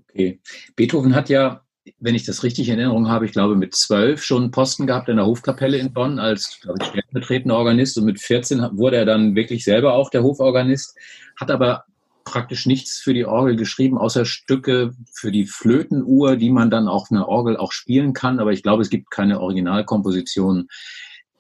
[0.10, 0.42] Okay.
[0.76, 1.64] Beethoven hat ja
[2.00, 5.10] wenn ich das richtig in Erinnerung habe, ich glaube mit zwölf schon einen Posten gehabt
[5.10, 9.06] in der Hofkapelle in Bonn als, glaube ich, stellvertretender Organist und mit 14 wurde er
[9.06, 10.96] dann wirklich selber auch der Hoforganist,
[11.40, 11.86] hat aber
[12.24, 17.12] praktisch nichts für die Orgel geschrieben, außer Stücke für die Flötenuhr, die man dann auf
[17.12, 20.68] einer Orgel auch spielen kann, aber ich glaube, es gibt keine Originalkomposition.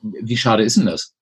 [0.01, 1.13] Wie schade ist denn das?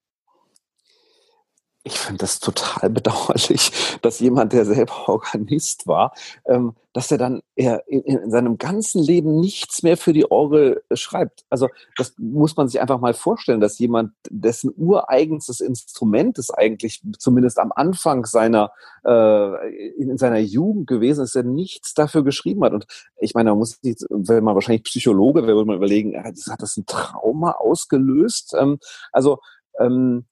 [1.90, 3.72] Ich finde das total bedauerlich,
[4.02, 6.14] dass jemand, der selber Organist war,
[6.46, 10.84] ähm, dass er dann er in, in, seinem ganzen Leben nichts mehr für die Orgel
[10.94, 11.46] schreibt.
[11.50, 11.68] Also
[11.98, 17.60] das muss man sich einfach mal vorstellen, dass jemand, dessen ureigenstes Instrument ist eigentlich zumindest
[17.60, 18.72] am Anfang seiner
[19.06, 22.74] äh, in, in seiner Jugend gewesen ist, er nichts dafür geschrieben hat.
[22.74, 22.86] Und
[23.18, 26.78] ich meine, man muss nicht, wenn man wahrscheinlich Psychologe wäre, würde man überlegen, hat das
[26.78, 28.56] ein Trauma ausgelöst?
[28.60, 28.80] Ähm,
[29.12, 29.40] also
[29.80, 30.26] ähm,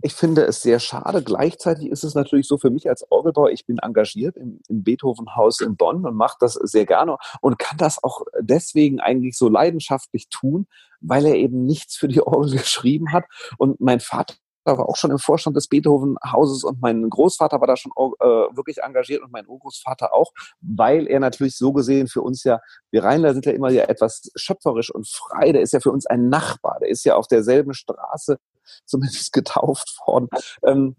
[0.00, 1.22] ich finde es sehr schade.
[1.22, 5.60] Gleichzeitig ist es natürlich so für mich als Orgelbauer, ich bin engagiert im, im Beethovenhaus
[5.60, 10.28] in Bonn und mache das sehr gerne und kann das auch deswegen eigentlich so leidenschaftlich
[10.28, 10.66] tun,
[11.00, 13.24] weil er eben nichts für die Orgel geschrieben hat.
[13.58, 14.34] Und mein Vater
[14.64, 18.78] war auch schon im Vorstand des Beethovenhauses und mein Großvater war da schon äh, wirklich
[18.82, 23.32] engagiert und mein Urgroßvater auch, weil er natürlich so gesehen für uns ja, wir Rheinler
[23.32, 26.78] sind ja immer ja etwas schöpferisch und frei, der ist ja für uns ein Nachbar,
[26.80, 28.38] der ist ja auf derselben Straße
[28.84, 30.28] zumindest getauft worden.
[30.64, 30.96] Ähm,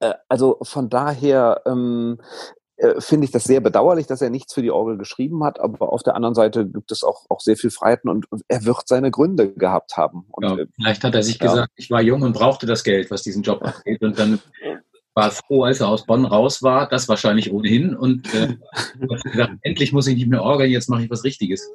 [0.00, 2.18] äh, also von daher ähm,
[2.76, 5.92] äh, finde ich das sehr bedauerlich, dass er nichts für die Orgel geschrieben hat, aber
[5.92, 8.86] auf der anderen Seite gibt es auch, auch sehr viel Freiheiten und, und er wird
[8.86, 10.26] seine Gründe gehabt haben.
[10.30, 11.46] Und, ja, äh, vielleicht hat er sich ja.
[11.46, 14.40] gesagt, ich war jung und brauchte das Geld, was diesen Job angeht und dann
[15.14, 18.56] war froh, als er aus Bonn raus war, das wahrscheinlich ohnehin und äh,
[19.10, 21.66] hat gesagt, endlich muss ich nicht mehr orgeln, jetzt mache ich was Richtiges.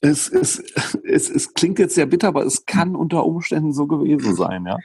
[0.00, 0.62] Es, es,
[1.04, 4.76] es, es klingt jetzt sehr bitter, aber es kann unter Umständen so gewesen sein, ja.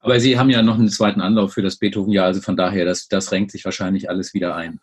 [0.00, 3.08] Aber Sie haben ja noch einen zweiten Anlauf für das Beethoven-Jahr, also von daher, das,
[3.08, 4.78] das renkt sich wahrscheinlich alles wieder ein.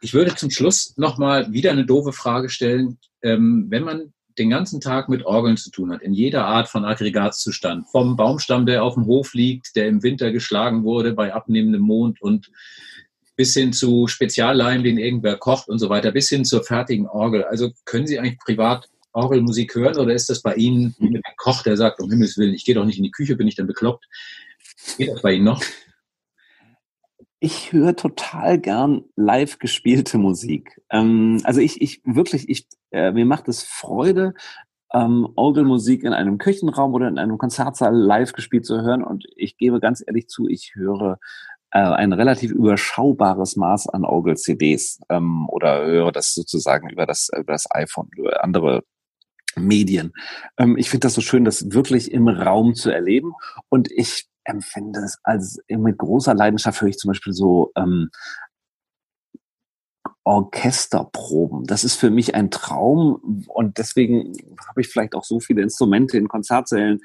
[0.00, 2.98] Ich würde zum Schluss nochmal wieder eine doofe Frage stellen.
[3.22, 6.84] Ähm, wenn man den ganzen Tag mit Orgeln zu tun hat, in jeder Art von
[6.84, 11.82] Aggregatzustand, vom Baumstamm, der auf dem Hof liegt, der im Winter geschlagen wurde bei abnehmendem
[11.82, 12.50] Mond und
[13.42, 17.42] bis hin zu Spezialleim, den irgendwer kocht und so weiter, bis hin zur fertigen Orgel.
[17.42, 21.36] Also können Sie eigentlich privat Orgelmusik hören oder ist das bei Ihnen wie mit einem
[21.36, 23.56] Koch, der sagt, um Himmels Willen, ich gehe doch nicht in die Küche, bin ich
[23.56, 24.06] dann bekloppt?
[24.96, 25.60] Geht das bei Ihnen noch?
[27.40, 30.80] Ich höre total gern live gespielte Musik.
[30.88, 34.34] Ähm, also ich, ich wirklich, ich, äh, mir macht es Freude,
[34.94, 39.02] ähm, Orgelmusik in einem Küchenraum oder in einem Konzertsaal live gespielt zu hören.
[39.02, 41.18] Und ich gebe ganz ehrlich zu, ich höre
[41.78, 47.66] ein relativ überschaubares Maß an Orgel-CDs ähm, oder höre das sozusagen über das, über das
[47.70, 48.82] iPhone oder andere
[49.56, 50.12] Medien.
[50.58, 53.32] Ähm, ich finde das so schön, das wirklich im Raum zu erleben.
[53.68, 58.10] Und ich empfinde es als mit großer Leidenschaft höre ich zum Beispiel so ähm,
[60.24, 61.64] Orchesterproben.
[61.64, 64.32] Das ist für mich ein Traum und deswegen
[64.68, 67.00] habe ich vielleicht auch so viele Instrumente in Konzertsälen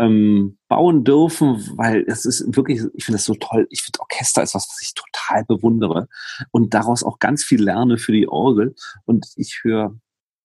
[0.00, 3.66] ähm, bauen dürfen, weil es ist wirklich, ich finde das so toll.
[3.70, 6.08] Ich finde Orchester ist was, was ich total bewundere
[6.50, 8.74] und daraus auch ganz viel lerne für die Orgel.
[9.04, 9.94] Und ich höre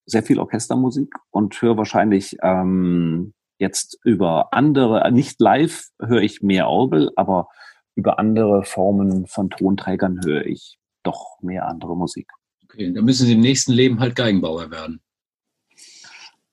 [0.05, 6.67] sehr viel Orchestermusik und höre wahrscheinlich ähm, jetzt über andere, nicht live höre ich mehr
[6.67, 7.47] Orgel, aber
[7.95, 12.29] über andere Formen von Tonträgern höre ich doch mehr andere Musik.
[12.65, 15.01] Okay, dann müssen Sie im nächsten Leben halt Geigenbauer werden.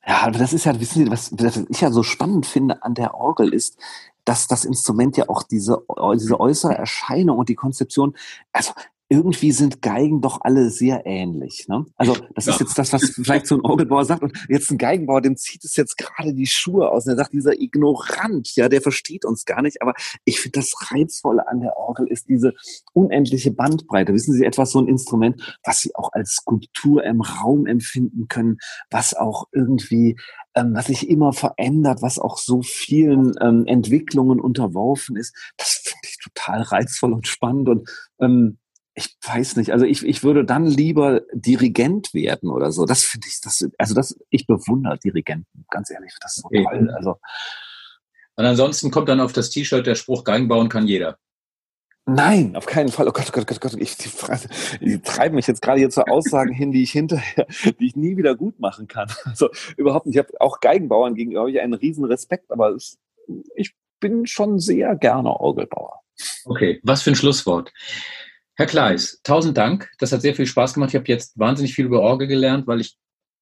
[0.06, 2.94] Ja, aber das ist ja, wissen Sie, was, was ich ja so spannend finde an
[2.94, 3.78] der Orgel ist,
[4.24, 5.84] dass das Instrument ja auch diese,
[6.14, 8.16] diese äußere Erscheinung und die Konzeption,
[8.52, 8.72] also
[9.12, 11.66] irgendwie sind Geigen doch alle sehr ähnlich.
[11.68, 11.84] Ne?
[11.96, 12.54] Also das ja.
[12.54, 14.22] ist jetzt das, was vielleicht so ein Orgelbauer sagt.
[14.22, 17.04] Und jetzt ein Geigenbauer, dem zieht es jetzt gerade die Schuhe aus.
[17.04, 19.82] Und er sagt, dieser Ignorant, ja, der versteht uns gar nicht.
[19.82, 19.92] Aber
[20.24, 22.54] ich finde, das Reizvolle an der Orgel ist diese
[22.94, 24.14] unendliche Bandbreite.
[24.14, 28.56] Wissen Sie, etwas so ein Instrument, was Sie auch als Skulptur im Raum empfinden können,
[28.90, 30.16] was auch irgendwie
[30.54, 35.34] ähm, was sich immer verändert, was auch so vielen ähm, Entwicklungen unterworfen ist.
[35.56, 37.88] Das finde ich total reizvoll und spannend und
[38.20, 38.58] ähm,
[38.94, 42.84] ich weiß nicht, also ich, ich würde dann lieber Dirigent werden oder so.
[42.84, 46.90] Das finde ich, das, also das, ich bewundere Dirigenten, ganz ehrlich, das ist so toll.
[46.94, 47.16] Also.
[48.36, 51.18] Und ansonsten kommt dann auf das T-Shirt der Spruch, Geigen bauen kann jeder.
[52.04, 53.06] Nein, auf keinen Fall.
[53.08, 53.80] Oh Gott, oh Gott, oh Gott, Gott.
[53.80, 54.10] Ich, die,
[54.80, 57.46] die treiben mich jetzt gerade hier zu Aussagen hin, die ich hinterher,
[57.78, 59.08] die ich nie wieder gut machen kann.
[59.24, 60.16] Also überhaupt nicht.
[60.16, 62.98] Ich habe auch Geigenbauern gegenüber ich einen riesen Respekt, aber es,
[63.54, 66.00] ich bin schon sehr gerne Orgelbauer.
[66.44, 67.72] Okay, was für ein Schlusswort.
[68.56, 69.90] Herr Kleis, tausend Dank.
[69.98, 70.90] Das hat sehr viel Spaß gemacht.
[70.90, 72.96] Ich habe jetzt wahnsinnig viel über Orgel gelernt, weil ich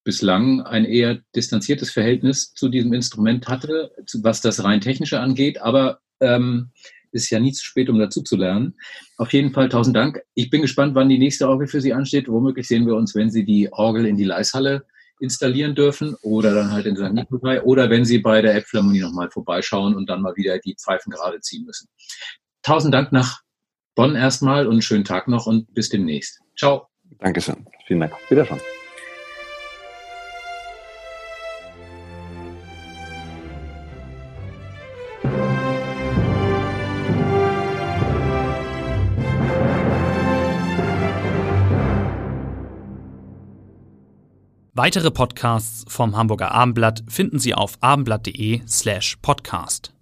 [0.05, 3.93] bislang ein eher distanziertes Verhältnis zu diesem Instrument hatte,
[4.23, 5.61] was das rein technische angeht.
[5.61, 6.71] Aber ähm,
[7.13, 8.75] ist ja nie zu spät, um dazu zu lernen.
[9.17, 10.23] Auf jeden Fall tausend Dank.
[10.35, 12.29] Ich bin gespannt, wann die nächste Orgel für Sie ansteht.
[12.29, 14.87] Womöglich sehen wir uns, wenn Sie die Orgel in die Leishalle
[15.19, 17.13] installieren dürfen oder dann halt in St.
[17.13, 21.11] Nikolai oder wenn Sie bei der Elbphilharmonie nochmal vorbeischauen und dann mal wieder die Pfeifen
[21.11, 21.89] gerade ziehen müssen.
[22.63, 23.41] Tausend Dank nach
[23.95, 26.41] Bonn erstmal und einen schönen Tag noch und bis demnächst.
[26.57, 26.87] Ciao.
[27.19, 27.67] Dankeschön.
[27.87, 28.15] Vielen Dank.
[28.29, 28.61] Wiederschauen.
[44.83, 49.93] Weitere Podcasts vom Hamburger Abendblatt finden Sie auf abendblatt.de slash podcast.